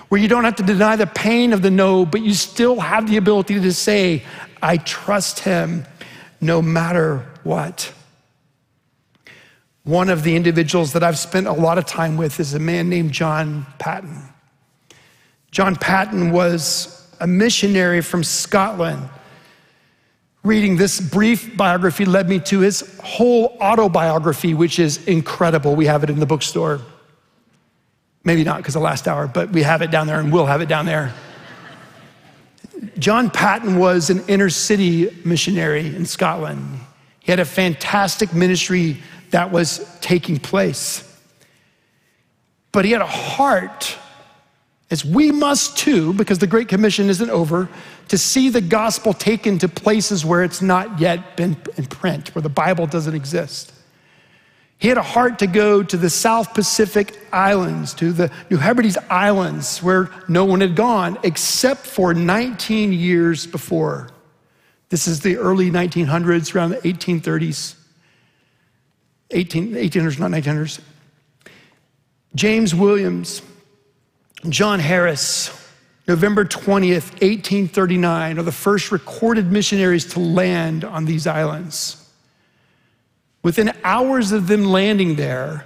where 0.07 0.21
you 0.21 0.27
don't 0.27 0.45
have 0.45 0.55
to 0.57 0.63
deny 0.63 0.95
the 0.95 1.07
pain 1.07 1.51
of 1.51 1.61
the 1.61 1.71
no, 1.71 2.05
but 2.05 2.21
you 2.21 2.33
still 2.33 2.79
have 2.79 3.09
the 3.09 3.17
ability 3.17 3.59
to 3.59 3.73
say, 3.73 4.23
I 4.61 4.77
trust 4.77 5.39
Him 5.39 5.85
no 6.39 6.61
matter 6.61 7.25
what. 7.43 7.93
One 9.83 10.09
of 10.09 10.23
the 10.23 10.35
individuals 10.35 10.93
that 10.93 11.03
I've 11.03 11.17
spent 11.17 11.47
a 11.47 11.53
lot 11.53 11.77
of 11.77 11.85
time 11.85 12.15
with 12.15 12.39
is 12.39 12.53
a 12.53 12.59
man 12.59 12.87
named 12.87 13.11
John 13.11 13.65
Paton. 13.79 14.29
John 15.49 15.75
Paton 15.75 16.31
was 16.31 17.09
a 17.19 17.27
missionary 17.27 18.01
from 18.01 18.23
Scotland 18.23 19.09
Reading 20.43 20.75
this 20.75 20.99
brief 20.99 21.55
biography 21.55 22.03
led 22.03 22.27
me 22.27 22.39
to 22.39 22.59
his 22.61 22.99
whole 23.03 23.57
autobiography, 23.61 24.55
which 24.55 24.79
is 24.79 25.05
incredible. 25.07 25.75
We 25.75 25.85
have 25.85 26.03
it 26.03 26.09
in 26.09 26.19
the 26.19 26.25
bookstore. 26.25 26.81
Maybe 28.23 28.43
not 28.43 28.57
because 28.57 28.75
of 28.75 28.81
last 28.81 29.07
hour, 29.07 29.27
but 29.27 29.51
we 29.51 29.61
have 29.61 29.81
it 29.81 29.91
down 29.91 30.07
there 30.07 30.19
and 30.19 30.33
we'll 30.33 30.47
have 30.47 30.61
it 30.61 30.69
down 30.69 30.85
there. 30.85 31.13
John 32.97 33.29
Paton 33.29 33.77
was 33.77 34.09
an 34.09 34.23
inner 34.27 34.49
city 34.49 35.15
missionary 35.23 35.95
in 35.95 36.05
Scotland. 36.05 36.79
He 37.19 37.31
had 37.31 37.39
a 37.39 37.45
fantastic 37.45 38.33
ministry 38.33 38.97
that 39.29 39.51
was 39.51 39.97
taking 40.01 40.39
place. 40.39 41.07
But 42.71 42.85
he 42.85 42.91
had 42.91 43.01
a 43.01 43.07
heart 43.07 43.95
as 44.91 45.05
we 45.05 45.31
must 45.31 45.77
too, 45.77 46.13
because 46.13 46.39
the 46.39 46.47
Great 46.47 46.67
Commission 46.67 47.09
isn't 47.09 47.29
over, 47.29 47.69
to 48.09 48.17
see 48.17 48.49
the 48.49 48.59
gospel 48.59 49.13
taken 49.13 49.57
to 49.59 49.69
places 49.69 50.25
where 50.25 50.43
it's 50.43 50.61
not 50.61 50.99
yet 50.99 51.37
been 51.37 51.55
in 51.77 51.85
print, 51.85 52.35
where 52.35 52.41
the 52.41 52.49
Bible 52.49 52.85
doesn't 52.85 53.15
exist. 53.15 53.71
He 54.77 54.89
had 54.89 54.97
a 54.97 55.03
heart 55.03 55.39
to 55.39 55.47
go 55.47 55.81
to 55.81 55.95
the 55.95 56.09
South 56.09 56.53
Pacific 56.53 57.17
Islands, 57.31 57.93
to 57.95 58.11
the 58.11 58.31
New 58.49 58.57
Hebrides 58.57 58.97
Islands, 59.09 59.81
where 59.81 60.09
no 60.27 60.43
one 60.43 60.59
had 60.59 60.75
gone 60.75 61.17
except 61.23 61.85
for 61.85 62.13
19 62.13 62.91
years 62.91 63.47
before. 63.47 64.09
This 64.89 65.07
is 65.07 65.21
the 65.21 65.37
early 65.37 65.71
1900s, 65.71 66.53
around 66.53 66.71
the 66.71 66.77
1830s. 66.77 67.75
18, 69.29 69.71
1800s, 69.71 70.19
not 70.19 70.31
1900s. 70.31 70.81
James 72.35 72.75
Williams 72.75 73.41
John 74.49 74.79
Harris, 74.79 75.49
November 76.07 76.45
20th, 76.45 77.11
1839, 77.21 78.39
are 78.39 78.43
the 78.43 78.51
first 78.51 78.91
recorded 78.91 79.51
missionaries 79.51 80.05
to 80.13 80.19
land 80.19 80.83
on 80.83 81.05
these 81.05 81.27
islands. 81.27 82.09
Within 83.43 83.71
hours 83.83 84.31
of 84.31 84.47
them 84.47 84.65
landing 84.65 85.15
there, 85.15 85.65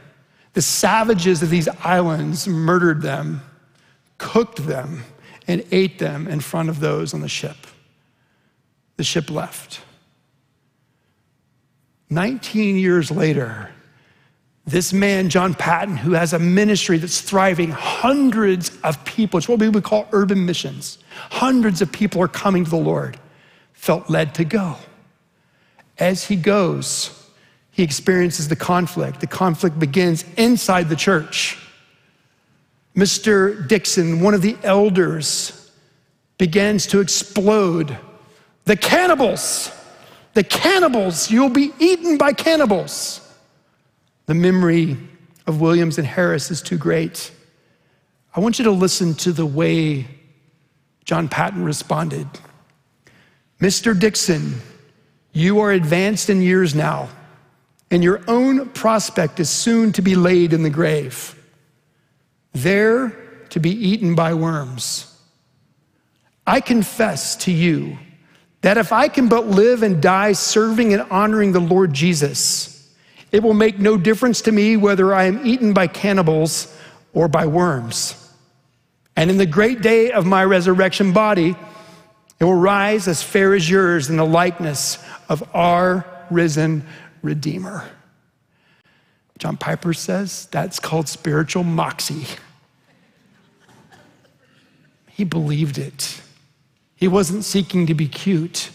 the 0.53 0.61
savages 0.61 1.41
of 1.41 1.49
these 1.49 1.67
islands 1.83 2.47
murdered 2.47 3.01
them, 3.01 3.41
cooked 4.17 4.65
them, 4.65 5.03
and 5.47 5.63
ate 5.71 5.99
them 5.99 6.27
in 6.27 6.39
front 6.39 6.69
of 6.69 6.79
those 6.79 7.13
on 7.13 7.21
the 7.21 7.29
ship. 7.29 7.57
The 8.97 9.03
ship 9.03 9.29
left. 9.29 9.81
19 12.09 12.77
years 12.77 13.11
later, 13.11 13.71
this 14.65 14.91
man, 14.91 15.29
John 15.29 15.53
Paton, 15.53 15.95
who 15.95 16.13
has 16.13 16.33
a 16.33 16.39
ministry 16.39 16.97
that's 16.97 17.21
thriving, 17.21 17.69
hundreds 17.69 18.75
of 18.83 19.03
people, 19.05 19.37
it's 19.37 19.47
what 19.47 19.59
we 19.59 19.69
would 19.69 19.83
call 19.83 20.07
urban 20.11 20.45
missions, 20.45 20.97
hundreds 21.29 21.81
of 21.81 21.91
people 21.91 22.21
are 22.21 22.27
coming 22.27 22.63
to 22.63 22.69
the 22.69 22.75
Lord, 22.75 23.19
felt 23.73 24.09
led 24.09 24.33
to 24.35 24.43
go. 24.43 24.75
As 25.99 26.23
he 26.23 26.35
goes, 26.35 27.29
he 27.71 27.83
experiences 27.83 28.47
the 28.47 28.55
conflict. 28.55 29.19
The 29.19 29.27
conflict 29.27 29.77
begins 29.77 30.25
inside 30.35 30.89
the 30.89 30.95
church. 30.95 31.59
Mr. 32.95 33.67
Dixon, 33.67 34.21
one 34.21 34.33
of 34.33 34.41
the 34.41 34.57
elders, 34.63 35.71
begins 36.37 36.87
to 36.87 37.01
explode. 37.01 37.97
The 38.63 38.75
cannibals, 38.75 39.71
the 40.33 40.43
cannibals, 40.43 41.29
you'll 41.29 41.49
be 41.49 41.71
eaten 41.77 42.17
by 42.17 42.33
cannibals. 42.33 43.21
The 44.25 44.33
memory 44.33 44.97
of 45.47 45.61
Williams 45.61 45.97
and 45.97 46.07
Harris 46.07 46.49
is 46.51 46.61
too 46.61 46.77
great. 46.77 47.31
I 48.35 48.39
want 48.39 48.59
you 48.59 48.65
to 48.65 48.71
listen 48.71 49.13
to 49.15 49.31
the 49.31 49.45
way 49.45 50.07
John 51.05 51.29
Paton 51.29 51.63
responded. 51.63 52.27
Mr. 53.61 53.97
Dixon, 53.97 54.61
you 55.31 55.59
are 55.59 55.71
advanced 55.71 56.29
in 56.29 56.41
years 56.41 56.73
now, 56.73 57.09
and 57.91 58.03
your 58.03 58.21
own 58.27 58.69
prospect 58.69 59.39
is 59.39 59.49
soon 59.49 59.91
to 59.93 60.01
be 60.01 60.15
laid 60.15 60.51
in 60.51 60.63
the 60.63 60.69
grave, 60.69 61.39
there 62.53 63.09
to 63.49 63.59
be 63.59 63.69
eaten 63.69 64.15
by 64.15 64.33
worms. 64.33 65.11
I 66.47 66.59
confess 66.61 67.35
to 67.37 67.51
you 67.51 67.97
that 68.61 68.77
if 68.77 68.91
I 68.91 69.07
can 69.07 69.29
but 69.29 69.47
live 69.47 69.83
and 69.83 70.01
die 70.01 70.33
serving 70.33 70.93
and 70.93 71.03
honoring 71.03 71.51
the 71.51 71.59
Lord 71.59 71.93
Jesus, 71.93 72.74
it 73.35 73.43
will 73.43 73.53
make 73.53 73.77
no 73.77 73.97
difference 73.97 74.39
to 74.43 74.51
me 74.53 74.77
whether 74.77 75.13
I 75.13 75.25
am 75.25 75.45
eaten 75.45 75.73
by 75.73 75.87
cannibals 75.87 76.73
or 77.13 77.27
by 77.27 77.45
worms. 77.45 78.15
And 79.17 79.29
in 79.29 79.35
the 79.35 79.45
great 79.45 79.81
day 79.81 80.13
of 80.13 80.25
my 80.25 80.45
resurrection 80.45 81.11
body, 81.11 81.53
it 82.39 82.43
will 82.45 82.55
rise 82.55 83.09
as 83.09 83.21
fair 83.21 83.53
as 83.53 83.69
yours 83.69 84.09
in 84.09 84.15
the 84.15 84.25
likeness 84.25 85.03
of 85.27 85.43
our 85.53 86.05
risen 86.31 86.87
Redeemer. 87.21 87.83
John 89.37 89.57
Piper 89.57 89.93
says 89.93 90.47
that's 90.49 90.79
called 90.79 91.09
spiritual 91.09 91.65
moxie. 91.65 92.27
He 95.09 95.25
believed 95.25 95.77
it. 95.77 96.21
He 96.95 97.09
wasn't 97.09 97.43
seeking 97.43 97.85
to 97.87 97.93
be 97.93 98.07
cute. 98.07 98.69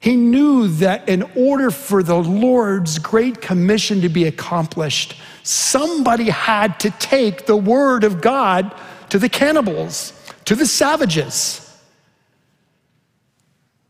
He 0.00 0.16
knew 0.16 0.66
that 0.66 1.10
in 1.10 1.30
order 1.36 1.70
for 1.70 2.02
the 2.02 2.16
Lord's 2.16 2.98
great 2.98 3.42
commission 3.42 4.00
to 4.00 4.08
be 4.08 4.24
accomplished, 4.24 5.20
somebody 5.42 6.30
had 6.30 6.80
to 6.80 6.90
take 6.92 7.44
the 7.44 7.56
word 7.56 8.02
of 8.02 8.22
God 8.22 8.74
to 9.10 9.18
the 9.18 9.28
cannibals, 9.28 10.14
to 10.46 10.54
the 10.54 10.64
savages. 10.64 11.66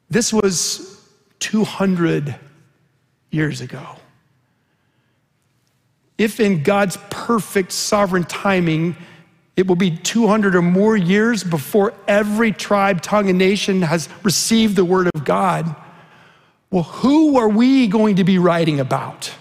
This 0.09 0.33
was 0.33 1.01
200 1.38 2.35
years 3.31 3.61
ago. 3.61 3.87
If 6.18 6.40
in 6.40 6.64
God's 6.64 6.99
perfect 7.09 7.70
sovereign 7.70 8.25
timing, 8.25 8.96
it 9.57 9.68
will 9.68 9.77
be 9.77 9.96
200 9.96 10.57
or 10.57 10.62
more 10.62 10.96
years 10.96 11.44
before 11.44 11.94
every 12.09 12.51
tribe, 12.51 13.01
tongue, 13.01 13.29
and 13.31 13.38
nation 13.38 13.83
has 13.83 14.09
received 14.25 14.75
the 14.75 14.85
word 14.85 15.09
of 15.14 15.25
God 15.25 15.77
well, 16.70 16.85
who 16.85 17.37
are 17.38 17.48
we 17.48 17.88
going 17.88 18.16
to 18.16 18.24
be 18.24 18.38
writing 18.38 18.78
about? 18.78 19.33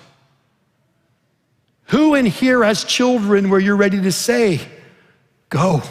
Who 1.85 2.15
in 2.15 2.25
here 2.25 2.63
has 2.63 2.83
children 2.83 3.49
where 3.49 3.59
you're 3.59 3.75
ready 3.75 4.01
to 4.01 4.11
say, 4.11 4.61
go? 5.49 5.81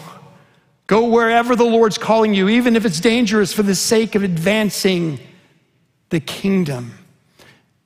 Go 0.86 1.08
wherever 1.08 1.54
the 1.54 1.64
Lord's 1.64 1.98
calling 1.98 2.34
you, 2.34 2.48
even 2.48 2.74
if 2.74 2.84
it's 2.84 2.98
dangerous 2.98 3.52
for 3.52 3.62
the 3.62 3.74
sake 3.74 4.14
of 4.14 4.22
advancing 4.22 5.20
the 6.08 6.20
kingdom. 6.20 6.94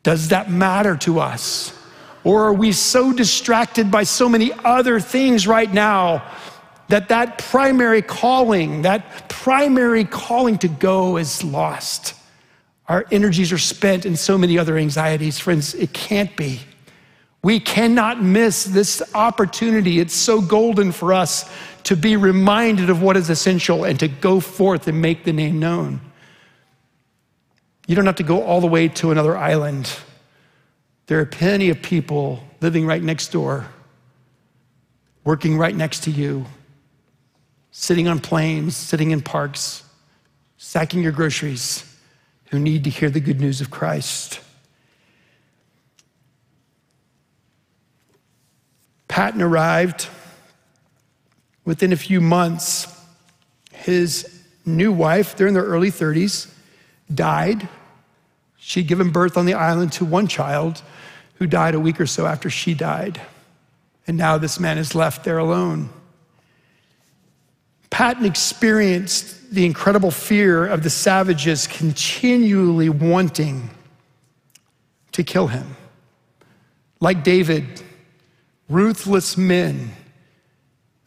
Does 0.03 0.29
that 0.29 0.51
matter 0.51 0.97
to 0.99 1.21
us? 1.21 1.77
Or 2.25 2.45
are 2.45 2.53
we 2.53 2.73
so 2.73 3.13
distracted 3.13 3.91
by 3.91 4.05
so 4.05 4.29
many 4.29 4.53
other 4.65 5.01
things 5.01 5.47
right 5.47 5.73
now 5.73 6.31
that 6.89 7.09
that 7.09 7.39
primary 7.39 8.03
calling, 8.03 8.83
that 8.83 9.29
primary 9.29 10.05
calling 10.05 10.59
to 10.59 10.69
go 10.69 11.17
is 11.17 11.43
lost? 11.43 12.15
Our 12.93 13.07
energies 13.11 13.53
are 13.53 13.59
spent 13.59 14.05
in 14.05 14.17
so 14.17 14.37
many 14.37 14.59
other 14.59 14.77
anxieties. 14.77 15.39
Friends, 15.39 15.75
it 15.75 15.95
can't 15.95 16.37
be. 16.37 16.61
We 17.43 17.59
cannot 17.59 18.23
miss 18.23 18.65
this 18.65 19.03
opportunity. 19.15 19.99
It's 19.99 20.13
so 20.13 20.43
golden 20.43 20.93
for 20.93 21.15
us 21.15 21.51
to 21.85 21.97
be 21.97 22.17
reminded 22.17 22.91
of 22.91 23.01
what 23.01 23.17
is 23.17 23.31
essential 23.31 23.85
and 23.85 23.99
to 23.99 24.09
go 24.09 24.41
forth 24.41 24.89
and 24.89 25.01
make 25.01 25.25
the 25.25 25.33
name 25.33 25.59
known. 25.59 26.03
You 27.87 27.97
don't 27.97 28.05
have 28.05 28.17
to 28.17 28.23
go 28.25 28.43
all 28.43 28.61
the 28.61 28.67
way 28.67 28.89
to 28.89 29.11
another 29.11 29.39
island. 29.39 29.91
There 31.07 31.19
are 31.19 31.25
plenty 31.25 31.71
of 31.71 31.81
people 31.81 32.45
living 32.61 32.85
right 32.85 33.03
next 33.03 33.29
door, 33.29 33.69
working 35.25 35.57
right 35.57 35.75
next 35.75 36.05
to 36.05 36.11
you, 36.11 36.45
sitting 37.71 38.07
on 38.07 38.19
planes, 38.19 38.77
sitting 38.77 39.13
in 39.13 39.23
parks, 39.23 39.83
sacking 40.59 41.03
your 41.03 41.13
groceries 41.13 41.89
who 42.53 42.59
need 42.59 42.85
to 42.85 42.91
hear 42.91 43.09
the 43.09 43.19
good 43.19 43.41
news 43.41 43.63
of 43.63 43.71
Christ. 43.71 44.39
Paton 49.09 49.41
arrived 49.41 50.09
within 51.65 51.95
a 51.95 51.97
few 51.97 52.21
months. 52.21 52.95
His 53.73 54.43
new 54.67 54.93
wife, 54.93 55.35
they're 55.35 55.47
in 55.47 55.55
their 55.55 55.65
early 55.65 55.91
30s, 55.91 56.53
died. 57.13 57.67
She'd 58.59 58.87
given 58.87 59.11
birth 59.11 59.39
on 59.39 59.47
the 59.47 59.55
island 59.55 59.93
to 59.93 60.05
one 60.05 60.29
child 60.29 60.83
who 61.37 61.47
died 61.47 61.75
a 61.75 61.81
week 61.81 61.99
or 62.03 62.07
so 62.07 62.27
after 62.27 62.51
she 62.51 62.75
died. 62.75 63.19
And 64.07 64.19
now 64.19 64.37
this 64.37 64.61
man 64.61 64.77
is 64.77 64.95
left 64.95 65.25
there 65.25 65.39
alone. 65.39 65.89
Paton 67.89 68.27
experienced 68.27 69.42
the 69.53 69.67
incredible 69.67 70.11
fear 70.11 70.67
of 70.67 70.83
the 70.83 70.91
savages 70.91 71.67
continually 71.67 72.89
wanting 72.89 73.71
to 75.13 75.23
kill 75.23 75.49
him. 75.49 75.77
Like 77.01 77.23
David, 77.23 77.83
ruthless 78.69 79.37
men, 79.37 79.93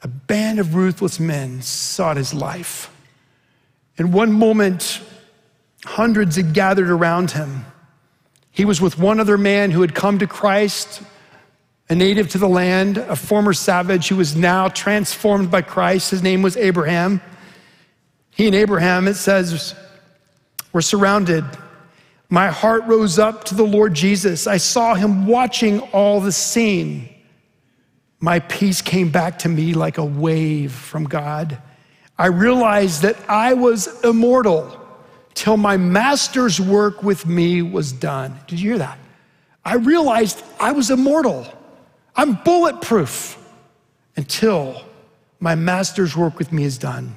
a 0.04 0.08
band 0.08 0.60
of 0.60 0.76
ruthless 0.76 1.20
men 1.20 1.62
sought 1.64 2.18
his 2.18 2.34
life. 2.34 2.96
In 3.98 4.12
one 4.12 4.32
moment, 4.32 5.02
hundreds 5.84 6.36
had 6.36 6.54
gathered 6.54 6.90
around 6.90 7.32
him. 7.32 7.66
He 8.52 8.64
was 8.64 8.80
with 8.80 9.00
one 9.00 9.20
other 9.20 9.38
man 9.38 9.72
who 9.72 9.82
had 9.82 9.96
come 9.96 10.20
to 10.20 10.28
Christ 10.28 11.02
a 11.90 11.96
native 11.96 12.30
to 12.30 12.38
the 12.38 12.50
land, 12.50 12.98
a 12.98 13.16
former 13.16 13.54
savage 13.54 14.08
who 14.08 14.16
was 14.16 14.36
now 14.36 14.68
transformed 14.68 15.52
by 15.52 15.62
Christ. 15.62 16.10
His 16.10 16.24
name 16.24 16.42
was 16.42 16.58
Abraham. 16.58 17.22
He 18.36 18.48
and 18.48 18.56
Abraham, 18.56 19.08
it 19.08 19.14
says, 19.16 19.74
were 20.74 20.82
surrounded. 20.82 21.46
My 22.30 22.48
heart 22.48 22.84
rose 22.86 23.18
up 23.18 23.46
to 23.46 23.56
the 23.56 23.64
Lord 23.64 23.94
Jesus. 23.94 24.46
I 24.46 24.58
saw 24.58 24.94
him 24.94 25.26
watching 25.26 25.80
all 25.94 26.20
the 26.20 26.34
scene. 26.34 27.08
My 28.20 28.40
peace 28.40 28.82
came 28.82 29.10
back 29.10 29.40
to 29.40 29.50
me 29.50 29.74
like 29.74 29.98
a 29.98 30.06
wave 30.06 30.74
from 30.74 31.06
God. 31.06 31.58
I 32.18 32.28
realized 32.28 33.04
that 33.04 33.18
I 33.30 33.54
was 33.54 34.04
immortal 34.04 34.82
till 35.34 35.56
my 35.56 35.78
master's 35.78 36.60
work 36.60 37.04
with 37.04 37.26
me 37.26 37.62
was 37.62 37.94
done. 37.94 38.38
Did 38.48 38.60
you 38.60 38.72
hear 38.72 38.80
that? 38.80 39.00
I 39.64 39.76
realized 39.76 40.44
I 40.60 40.74
was 40.74 40.92
immortal. 40.92 41.48
I'm 42.16 42.36
bulletproof 42.36 43.38
until 44.18 44.82
my 45.40 45.56
master's 45.56 46.18
work 46.18 46.38
with 46.38 46.52
me 46.52 46.64
is 46.64 46.78
done. 46.78 47.16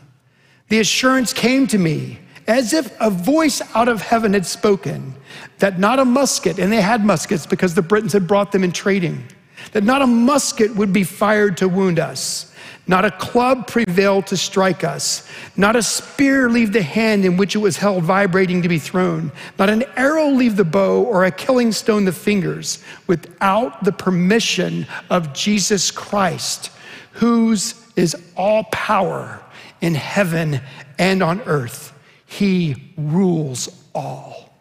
The 0.68 0.80
assurance 0.80 1.32
came 1.32 1.66
to 1.68 1.78
me 1.78 2.18
as 2.46 2.72
if 2.72 2.94
a 3.00 3.10
voice 3.10 3.62
out 3.74 3.88
of 3.88 4.00
heaven 4.00 4.32
had 4.32 4.46
spoken 4.46 5.14
that 5.58 5.78
not 5.78 5.98
a 5.98 6.04
musket, 6.04 6.58
and 6.58 6.72
they 6.72 6.80
had 6.80 7.04
muskets 7.04 7.46
because 7.46 7.74
the 7.74 7.82
Britons 7.82 8.12
had 8.12 8.26
brought 8.26 8.52
them 8.52 8.64
in 8.64 8.72
trading, 8.72 9.24
that 9.72 9.84
not 9.84 10.02
a 10.02 10.06
musket 10.06 10.74
would 10.74 10.92
be 10.92 11.04
fired 11.04 11.56
to 11.58 11.68
wound 11.68 11.98
us, 11.98 12.52
not 12.86 13.04
a 13.04 13.10
club 13.10 13.66
prevail 13.66 14.22
to 14.22 14.36
strike 14.36 14.82
us, 14.82 15.28
not 15.56 15.76
a 15.76 15.82
spear 15.82 16.48
leave 16.48 16.72
the 16.72 16.82
hand 16.82 17.24
in 17.24 17.36
which 17.36 17.54
it 17.54 17.58
was 17.58 17.76
held 17.76 18.02
vibrating 18.04 18.62
to 18.62 18.68
be 18.68 18.78
thrown, 18.78 19.30
not 19.58 19.68
an 19.68 19.84
arrow 19.96 20.28
leave 20.28 20.56
the 20.56 20.64
bow 20.64 21.02
or 21.02 21.24
a 21.24 21.30
killing 21.30 21.70
stone 21.72 22.06
the 22.06 22.12
fingers, 22.12 22.82
without 23.06 23.84
the 23.84 23.92
permission 23.92 24.86
of 25.10 25.34
Jesus 25.34 25.90
Christ, 25.90 26.70
whose 27.12 27.74
is 27.96 28.16
all 28.36 28.64
power 28.64 29.42
in 29.80 29.94
heaven 29.94 30.60
and 30.98 31.22
on 31.22 31.40
earth. 31.42 31.92
He 32.26 32.92
rules 32.96 33.68
all. 33.94 34.54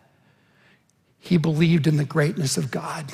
He 1.20 1.38
believed 1.38 1.88
in 1.88 1.98
the 1.98 2.06
greatness 2.06 2.58
of 2.58 2.72
God, 2.72 3.12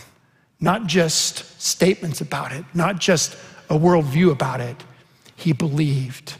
not 0.59 0.85
just 0.85 1.59
statements 1.61 2.21
about 2.21 2.51
it, 2.51 2.63
not 2.73 2.99
just 2.99 3.35
a 3.69 3.77
worldview 3.77 4.31
about 4.31 4.61
it. 4.61 4.83
He 5.35 5.51
believed. 5.51 6.35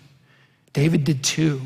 David 0.74 1.04
did 1.04 1.24
too. 1.24 1.62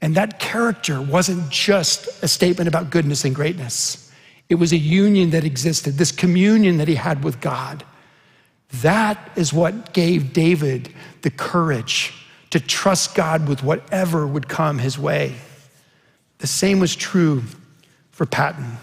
And 0.00 0.14
that 0.14 0.40
character 0.40 1.00
wasn't 1.00 1.50
just 1.50 2.22
a 2.22 2.28
statement 2.28 2.68
about 2.68 2.90
goodness 2.90 3.24
and 3.24 3.34
greatness, 3.34 4.10
it 4.48 4.56
was 4.56 4.72
a 4.72 4.78
union 4.78 5.30
that 5.30 5.44
existed, 5.44 5.94
this 5.94 6.12
communion 6.12 6.76
that 6.76 6.88
he 6.88 6.94
had 6.94 7.24
with 7.24 7.40
God. 7.40 7.84
That 8.82 9.30
is 9.36 9.52
what 9.52 9.94
gave 9.94 10.32
David 10.32 10.92
the 11.22 11.30
courage 11.30 12.12
to 12.52 12.60
trust 12.60 13.14
God 13.14 13.48
with 13.48 13.62
whatever 13.62 14.26
would 14.26 14.46
come 14.46 14.78
his 14.78 14.98
way. 14.98 15.34
The 16.38 16.46
same 16.46 16.80
was 16.80 16.94
true 16.94 17.42
for 18.10 18.26
Paton. 18.26 18.76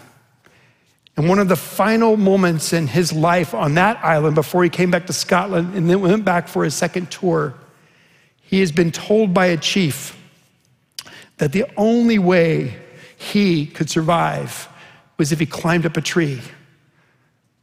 And 1.16 1.28
one 1.28 1.38
of 1.38 1.48
the 1.48 1.56
final 1.56 2.16
moments 2.16 2.72
in 2.72 2.88
his 2.88 3.12
life 3.12 3.54
on 3.54 3.74
that 3.74 4.04
island 4.04 4.34
before 4.34 4.64
he 4.64 4.70
came 4.70 4.90
back 4.90 5.06
to 5.06 5.12
Scotland 5.12 5.76
and 5.76 5.88
then 5.88 6.00
went 6.00 6.24
back 6.24 6.48
for 6.48 6.64
his 6.64 6.74
second 6.74 7.12
tour, 7.12 7.54
he 8.42 8.58
has 8.58 8.72
been 8.72 8.90
told 8.90 9.32
by 9.32 9.46
a 9.46 9.56
chief 9.56 10.20
that 11.36 11.52
the 11.52 11.64
only 11.76 12.18
way 12.18 12.74
he 13.16 13.66
could 13.66 13.88
survive 13.88 14.68
was 15.16 15.30
if 15.30 15.38
he 15.38 15.46
climbed 15.46 15.86
up 15.86 15.96
a 15.96 16.00
tree. 16.00 16.40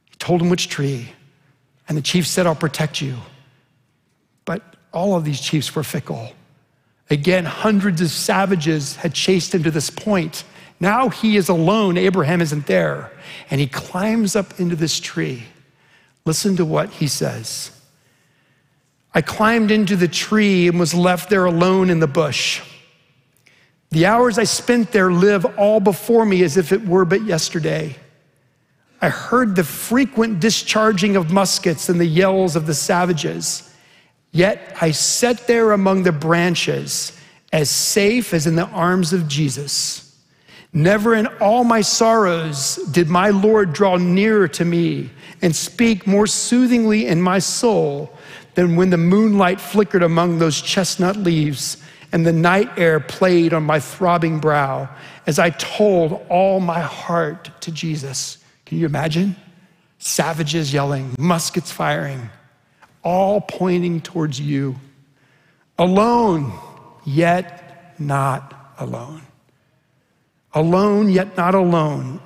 He 0.06 0.16
told 0.20 0.42
him 0.42 0.50
which 0.50 0.70
tree, 0.70 1.10
and 1.90 1.98
the 1.98 2.02
chief 2.02 2.26
said, 2.26 2.48
I'll 2.48 2.56
protect 2.56 3.02
you. 3.02 3.18
But 4.46 4.77
all 4.98 5.16
of 5.16 5.24
these 5.24 5.40
chiefs 5.40 5.76
were 5.76 5.84
fickle. 5.84 6.32
Again, 7.12 7.46
hundreds 7.46 8.02
of 8.02 8.10
savages 8.10 8.96
had 8.96 9.14
chased 9.14 9.54
him 9.54 9.62
to 9.62 9.70
this 9.70 9.92
point. 9.92 10.44
Now 10.80 11.10
he 11.10 11.38
is 11.38 11.50
alone. 11.50 12.00
Abraham 12.00 12.42
isn't 12.42 12.66
there. 12.66 13.12
And 13.52 13.62
he 13.62 13.68
climbs 13.68 14.36
up 14.36 14.60
into 14.60 14.76
this 14.76 15.00
tree. 15.00 15.44
Listen 16.26 16.56
to 16.56 16.66
what 16.66 16.90
he 16.90 17.08
says. 17.08 17.80
I 19.14 19.22
climbed 19.22 19.70
into 19.70 19.96
the 19.96 20.08
tree 20.08 20.68
and 20.68 20.80
was 20.80 20.96
left 20.96 21.30
there 21.30 21.46
alone 21.46 21.92
in 21.92 22.00
the 22.00 22.08
bush. 22.08 22.64
The 23.92 24.08
hours 24.08 24.40
I 24.40 24.46
spent 24.46 24.92
there 24.92 25.12
live 25.12 25.46
all 25.60 25.80
before 25.80 26.26
me 26.26 26.44
as 26.44 26.58
if 26.58 26.72
it 26.72 26.84
were 26.84 27.06
but 27.06 27.22
yesterday. 27.22 27.96
I 29.00 29.10
heard 29.10 29.56
the 29.56 29.64
frequent 29.64 30.40
discharging 30.40 31.16
of 31.16 31.32
muskets 31.32 31.88
and 31.88 32.00
the 32.00 32.06
yells 32.06 32.56
of 32.56 32.66
the 32.66 32.74
savages. 32.74 33.67
Yet 34.38 34.78
I 34.80 34.92
sat 34.92 35.48
there 35.48 35.72
among 35.72 36.04
the 36.04 36.12
branches, 36.12 37.20
as 37.52 37.72
safe 37.72 38.36
as 38.36 38.46
in 38.46 38.56
the 38.56 38.68
arms 38.68 39.12
of 39.12 39.28
Jesus. 39.28 40.16
Never 40.72 41.16
in 41.16 41.26
all 41.42 41.64
my 41.64 41.82
sorrows 41.82 42.76
did 42.92 43.10
my 43.10 43.30
Lord 43.32 43.74
draw 43.74 43.98
nearer 43.98 44.48
to 44.50 44.64
me 44.64 45.10
and 45.42 45.56
speak 45.56 46.06
more 46.06 46.28
soothingly 46.28 47.08
in 47.08 47.20
my 47.20 47.40
soul 47.40 48.14
than 48.54 48.76
when 48.76 48.92
the 48.92 48.98
moonlight 48.98 49.60
flickered 49.60 50.04
among 50.04 50.38
those 50.38 50.62
chestnut 50.62 51.18
leaves 51.18 51.84
and 52.12 52.24
the 52.24 52.32
night 52.32 52.70
air 52.78 53.00
played 53.00 53.56
on 53.56 53.64
my 53.64 53.80
throbbing 53.80 54.38
brow 54.38 54.88
as 55.26 55.40
I 55.40 55.50
told 55.50 56.24
all 56.30 56.60
my 56.60 56.82
heart 56.82 57.50
to 57.62 57.72
Jesus. 57.72 58.38
Can 58.68 58.78
you 58.78 58.86
imagine? 58.86 59.36
Savages 59.98 60.72
yelling, 60.72 61.16
muskets 61.18 61.72
firing, 61.72 62.30
all 63.08 63.40
pointing 63.40 64.02
towards 64.02 64.40
you. 64.40 64.76
Alone, 65.78 66.52
yet 67.06 67.96
not 67.98 68.74
alone. 68.78 69.22
Alone, 70.54 71.10
yet 71.10 71.38
not 71.38 71.56
alone. 71.56 72.20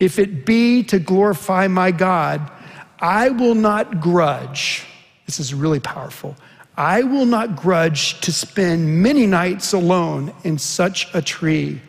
If 0.00 0.18
it 0.18 0.46
be 0.46 0.82
to 0.84 0.98
glorify 0.98 1.68
my 1.68 1.90
God, 1.90 2.50
I 2.98 3.28
will 3.28 3.54
not 3.54 4.00
grudge 4.00 4.86
this 5.26 5.40
is 5.40 5.52
really 5.52 5.80
powerful. 5.80 6.36
I 6.76 7.02
will 7.02 7.26
not 7.26 7.56
grudge 7.56 8.20
to 8.20 8.32
spend 8.32 9.02
many 9.02 9.26
nights 9.26 9.72
alone 9.72 10.32
in 10.44 10.56
such 10.58 11.12
a 11.14 11.20
tree, 11.20 11.80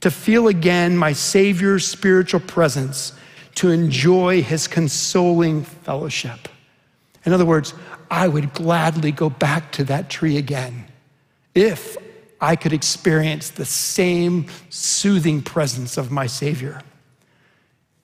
to 0.00 0.10
feel 0.10 0.48
again 0.48 0.96
my 0.96 1.12
Savior's 1.12 1.86
spiritual 1.86 2.40
presence, 2.40 3.14
to 3.56 3.70
enjoy 3.70 4.42
his 4.42 4.68
consoling 4.68 5.62
fellowship. 5.62 6.48
In 7.24 7.32
other 7.32 7.46
words, 7.46 7.74
I 8.10 8.28
would 8.28 8.52
gladly 8.52 9.12
go 9.12 9.30
back 9.30 9.72
to 9.72 9.84
that 9.84 10.10
tree 10.10 10.36
again 10.36 10.86
if 11.54 11.96
I 12.40 12.56
could 12.56 12.72
experience 12.72 13.50
the 13.50 13.64
same 13.64 14.46
soothing 14.68 15.40
presence 15.40 15.96
of 15.96 16.10
my 16.10 16.26
Savior. 16.26 16.82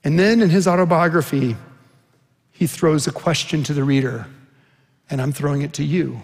And 0.03 0.19
then 0.19 0.41
in 0.41 0.49
his 0.49 0.67
autobiography, 0.67 1.57
he 2.53 2.67
throws 2.67 3.07
a 3.07 3.13
question 3.13 3.63
to 3.65 3.75
the 3.75 3.85
reader 3.85 4.27
and 5.11 5.21
I'm 5.21 5.33
throwing 5.33 5.63
it 5.63 5.75
to 5.75 5.85
you. 5.85 6.23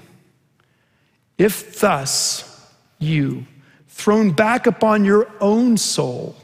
If 1.37 1.81
thus 1.81 2.73
you, 2.99 3.47
thrown 3.89 4.31
back 4.31 4.67
upon 4.67 5.05
your 5.05 5.29
own 5.41 5.77
soul, 5.77 6.37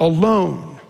alone, 0.00 0.80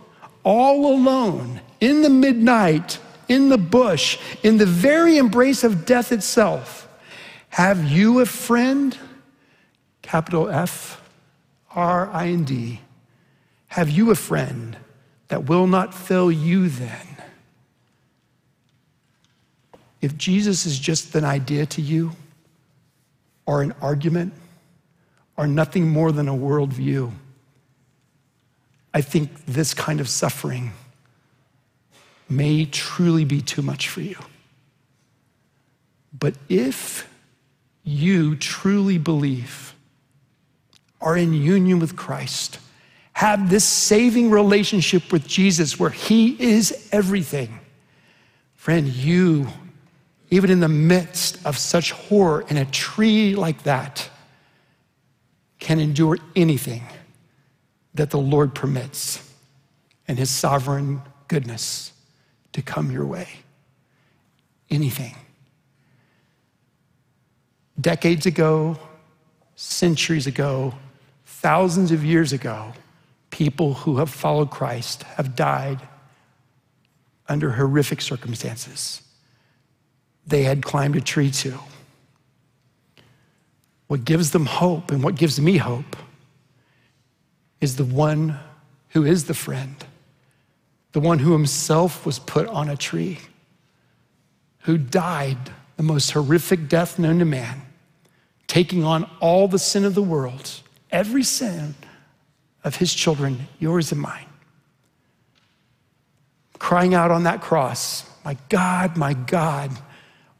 all 0.44 0.94
alone, 0.94 1.60
in 1.80 2.02
the 2.02 2.10
midnight, 2.10 2.98
in 3.32 3.48
the 3.48 3.56
bush, 3.56 4.18
in 4.42 4.58
the 4.58 4.66
very 4.66 5.16
embrace 5.16 5.64
of 5.64 5.86
death 5.86 6.12
itself, 6.12 6.86
have 7.48 7.82
you 7.90 8.20
a 8.20 8.26
friend? 8.26 8.98
Capital 10.02 10.50
F 10.50 11.00
R 11.74 12.10
I 12.10 12.28
N 12.28 12.44
D. 12.44 12.80
Have 13.68 13.88
you 13.88 14.10
a 14.10 14.14
friend 14.14 14.76
that 15.28 15.44
will 15.44 15.66
not 15.66 15.94
fail 15.94 16.30
you 16.30 16.68
then? 16.68 17.06
If 20.02 20.18
Jesus 20.18 20.66
is 20.66 20.78
just 20.78 21.14
an 21.14 21.24
idea 21.24 21.64
to 21.66 21.80
you, 21.80 22.12
or 23.46 23.62
an 23.62 23.72
argument, 23.80 24.34
or 25.38 25.46
nothing 25.46 25.88
more 25.88 26.12
than 26.12 26.28
a 26.28 26.34
worldview, 26.34 27.10
I 28.92 29.00
think 29.00 29.46
this 29.46 29.72
kind 29.72 30.00
of 30.00 30.08
suffering 30.08 30.72
may 32.36 32.64
truly 32.64 33.24
be 33.24 33.40
too 33.40 33.62
much 33.62 33.88
for 33.88 34.00
you. 34.00 34.16
But 36.18 36.34
if 36.48 37.08
you 37.84 38.36
truly 38.36 38.98
believe, 38.98 39.74
are 41.00 41.16
in 41.16 41.32
union 41.32 41.78
with 41.78 41.96
Christ, 41.96 42.58
have 43.14 43.50
this 43.50 43.64
saving 43.64 44.30
relationship 44.30 45.12
with 45.12 45.26
Jesus 45.26 45.78
where 45.78 45.90
He 45.90 46.40
is 46.40 46.88
everything, 46.92 47.60
friend, 48.54 48.86
you 48.88 49.48
even 50.32 50.50
in 50.50 50.60
the 50.60 50.68
midst 50.68 51.44
of 51.44 51.58
such 51.58 51.92
horror 51.92 52.42
in 52.48 52.56
a 52.56 52.64
tree 52.64 53.36
like 53.36 53.64
that, 53.64 54.08
can 55.58 55.78
endure 55.78 56.16
anything 56.34 56.82
that 57.92 58.08
the 58.08 58.18
Lord 58.18 58.54
permits 58.54 59.30
and 60.08 60.18
his 60.18 60.30
sovereign 60.30 61.02
goodness 61.28 61.92
to 62.52 62.62
come 62.62 62.90
your 62.90 63.06
way. 63.06 63.28
Anything. 64.70 65.14
Decades 67.80 68.26
ago, 68.26 68.78
centuries 69.56 70.26
ago, 70.26 70.74
thousands 71.24 71.90
of 71.90 72.04
years 72.04 72.32
ago, 72.32 72.72
people 73.30 73.74
who 73.74 73.96
have 73.98 74.10
followed 74.10 74.50
Christ 74.50 75.02
have 75.02 75.34
died 75.34 75.80
under 77.28 77.50
horrific 77.52 78.00
circumstances 78.00 79.02
they 80.26 80.44
had 80.44 80.62
climbed 80.62 80.96
a 80.96 81.00
tree 81.00 81.30
to. 81.30 81.58
What 83.88 84.04
gives 84.04 84.30
them 84.30 84.46
hope 84.46 84.90
and 84.90 85.02
what 85.02 85.16
gives 85.16 85.40
me 85.40 85.58
hope 85.58 85.96
is 87.60 87.76
the 87.76 87.84
one 87.84 88.38
who 88.90 89.04
is 89.04 89.24
the 89.24 89.34
friend, 89.34 89.76
the 90.92 91.00
one 91.00 91.18
who 91.18 91.32
himself 91.32 92.04
was 92.04 92.18
put 92.18 92.46
on 92.48 92.68
a 92.68 92.76
tree, 92.76 93.18
who 94.60 94.78
died 94.78 95.38
the 95.76 95.82
most 95.82 96.10
horrific 96.10 96.68
death 96.68 96.98
known 96.98 97.18
to 97.18 97.24
man, 97.24 97.62
taking 98.46 98.84
on 98.84 99.08
all 99.20 99.48
the 99.48 99.58
sin 99.58 99.84
of 99.84 99.94
the 99.94 100.02
world, 100.02 100.50
every 100.90 101.22
sin 101.22 101.74
of 102.62 102.76
his 102.76 102.94
children, 102.94 103.48
yours 103.58 103.90
and 103.90 104.00
mine, 104.00 104.26
crying 106.58 106.94
out 106.94 107.10
on 107.10 107.24
that 107.24 107.40
cross 107.40 108.08
My 108.24 108.36
God, 108.48 108.96
my 108.96 109.14
God, 109.14 109.70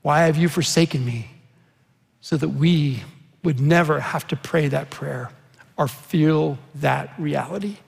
why 0.03 0.21
have 0.21 0.37
you 0.37 0.49
forsaken 0.49 1.05
me? 1.05 1.31
So 2.21 2.37
that 2.37 2.51
we 2.51 3.03
would 3.43 3.59
never 3.59 3.99
have 3.99 4.27
to 4.29 4.37
pray 4.37 4.69
that 4.69 4.91
prayer 4.91 5.31
or 5.77 5.89
feel 5.89 6.59
that 6.77 7.13
reality. 7.19 7.79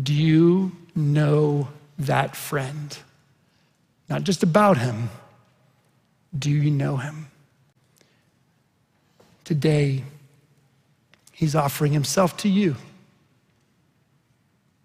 Do 0.00 0.12
you 0.14 0.72
know 0.94 1.68
that 1.98 2.36
friend? 2.36 2.96
Not 4.08 4.24
just 4.24 4.42
about 4.42 4.78
him, 4.78 5.10
do 6.38 6.50
you 6.50 6.70
know 6.70 6.96
him? 6.96 7.28
Today, 9.44 10.04
he's 11.32 11.54
offering 11.54 11.92
himself 11.92 12.36
to 12.38 12.48
you. 12.48 12.76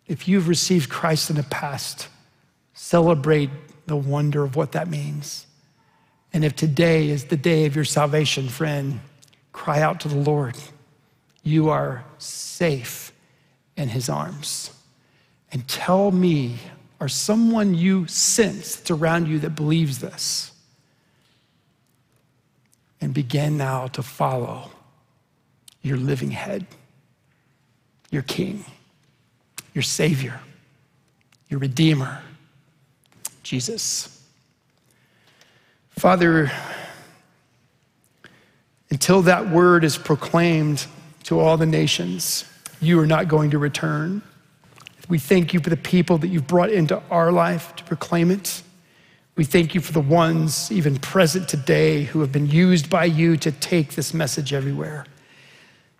If 0.07 0.27
you've 0.27 0.47
received 0.47 0.89
Christ 0.89 1.29
in 1.29 1.35
the 1.35 1.43
past, 1.43 2.07
celebrate 2.73 3.49
the 3.85 3.95
wonder 3.95 4.43
of 4.43 4.55
what 4.55 4.71
that 4.73 4.87
means. 4.87 5.45
And 6.33 6.43
if 6.43 6.55
today 6.55 7.09
is 7.09 7.25
the 7.25 7.37
day 7.37 7.65
of 7.65 7.75
your 7.75 7.85
salvation, 7.85 8.49
friend, 8.49 8.99
cry 9.51 9.81
out 9.81 9.99
to 10.01 10.07
the 10.07 10.17
Lord. 10.17 10.57
You 11.43 11.69
are 11.69 12.03
safe 12.17 13.11
in 13.75 13.89
his 13.89 14.09
arms. 14.09 14.71
And 15.51 15.67
tell 15.67 16.11
me, 16.11 16.57
or 16.99 17.07
someone 17.07 17.73
you 17.75 18.07
sense 18.07 18.75
that's 18.75 18.91
around 18.91 19.27
you 19.27 19.39
that 19.39 19.51
believes 19.51 19.99
this, 19.99 20.51
and 22.99 23.13
begin 23.13 23.57
now 23.57 23.87
to 23.87 24.01
follow 24.01 24.71
your 25.81 25.97
living 25.97 26.31
head, 26.31 26.65
your 28.09 28.23
king, 28.23 28.65
your 29.73 29.83
savior, 29.83 30.39
your 31.49 31.59
redeemer, 31.59 32.21
Jesus. 33.43 34.21
Father, 35.91 36.51
until 38.89 39.21
that 39.21 39.49
word 39.49 39.83
is 39.83 39.97
proclaimed 39.97 40.85
to 41.23 41.39
all 41.39 41.57
the 41.57 41.65
nations, 41.65 42.43
you 42.81 42.99
are 42.99 43.07
not 43.07 43.27
going 43.27 43.51
to 43.51 43.57
return. 43.57 44.21
We 45.07 45.19
thank 45.19 45.53
you 45.53 45.61
for 45.61 45.69
the 45.69 45.77
people 45.77 46.17
that 46.17 46.27
you've 46.27 46.47
brought 46.47 46.69
into 46.69 47.01
our 47.09 47.31
life 47.31 47.75
to 47.77 47.83
proclaim 47.85 48.29
it. 48.29 48.61
We 49.37 49.45
thank 49.45 49.73
you 49.73 49.81
for 49.81 49.93
the 49.93 50.01
ones, 50.01 50.71
even 50.71 50.97
present 50.97 51.47
today, 51.47 52.03
who 52.03 52.19
have 52.19 52.31
been 52.31 52.47
used 52.47 52.89
by 52.89 53.05
you 53.05 53.37
to 53.37 53.51
take 53.51 53.95
this 53.95 54.13
message 54.13 54.51
everywhere. 54.51 55.05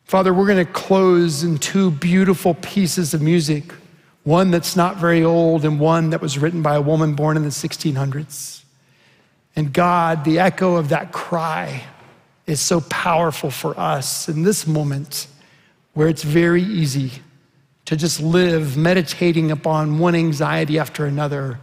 Father, 0.03 0.33
we're 0.33 0.47
going 0.47 0.65
to 0.65 0.71
close 0.71 1.43
in 1.43 1.57
two 1.57 1.91
beautiful 1.91 2.55
pieces 2.55 3.13
of 3.13 3.21
music 3.21 3.73
one 4.23 4.51
that's 4.51 4.75
not 4.75 4.97
very 4.97 5.23
old 5.23 5.63
and 5.63 5.79
one 5.79 6.09
that 6.09 6.21
was 6.21 6.37
written 6.37 6.61
by 6.61 6.75
a 6.75 6.81
woman 6.81 7.13
born 7.15 7.37
in 7.37 7.43
the 7.43 7.49
1600s. 7.49 8.61
And 9.55 9.71
God, 9.71 10.25
the 10.25 10.39
echo 10.39 10.75
of 10.75 10.89
that 10.89 11.13
cry 11.13 11.85
is 12.45 12.59
so 12.59 12.81
powerful 12.81 13.49
for 13.49 13.79
us 13.79 14.27
in 14.27 14.43
this 14.43 14.67
moment 14.67 15.27
where 15.93 16.09
it's 16.09 16.23
very 16.23 16.61
easy 16.61 17.21
to 17.87 17.95
just 17.95 18.19
live 18.19 18.75
meditating 18.75 19.49
upon 19.49 19.97
one 19.97 20.13
anxiety 20.13 20.77
after 20.77 21.05
another 21.05 21.57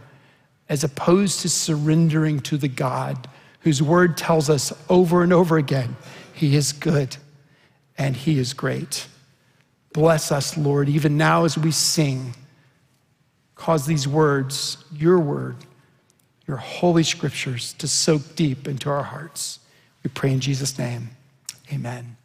as 0.67 0.83
opposed 0.83 1.41
to 1.41 1.49
surrendering 1.49 2.39
to 2.39 2.57
the 2.57 2.67
God 2.67 3.29
whose 3.59 3.79
word 3.79 4.17
tells 4.17 4.49
us 4.49 4.73
over 4.89 5.21
and 5.21 5.31
over 5.31 5.57
again, 5.57 5.95
He 6.33 6.55
is 6.55 6.71
good 6.71 7.15
and 7.95 8.15
He 8.15 8.39
is 8.39 8.53
great. 8.53 9.07
Bless 9.93 10.31
us, 10.31 10.57
Lord, 10.57 10.89
even 10.89 11.15
now 11.15 11.45
as 11.45 11.59
we 11.59 11.69
sing. 11.69 12.33
Cause 13.53 13.85
these 13.85 14.07
words, 14.07 14.77
your 14.91 15.19
word, 15.19 15.57
your 16.47 16.57
holy 16.57 17.03
scriptures, 17.03 17.73
to 17.73 17.87
soak 17.87 18.35
deep 18.35 18.67
into 18.67 18.89
our 18.89 19.03
hearts. 19.03 19.59
We 20.03 20.09
pray 20.09 20.33
in 20.33 20.39
Jesus' 20.39 20.77
name. 20.79 21.11
Amen. 21.71 22.17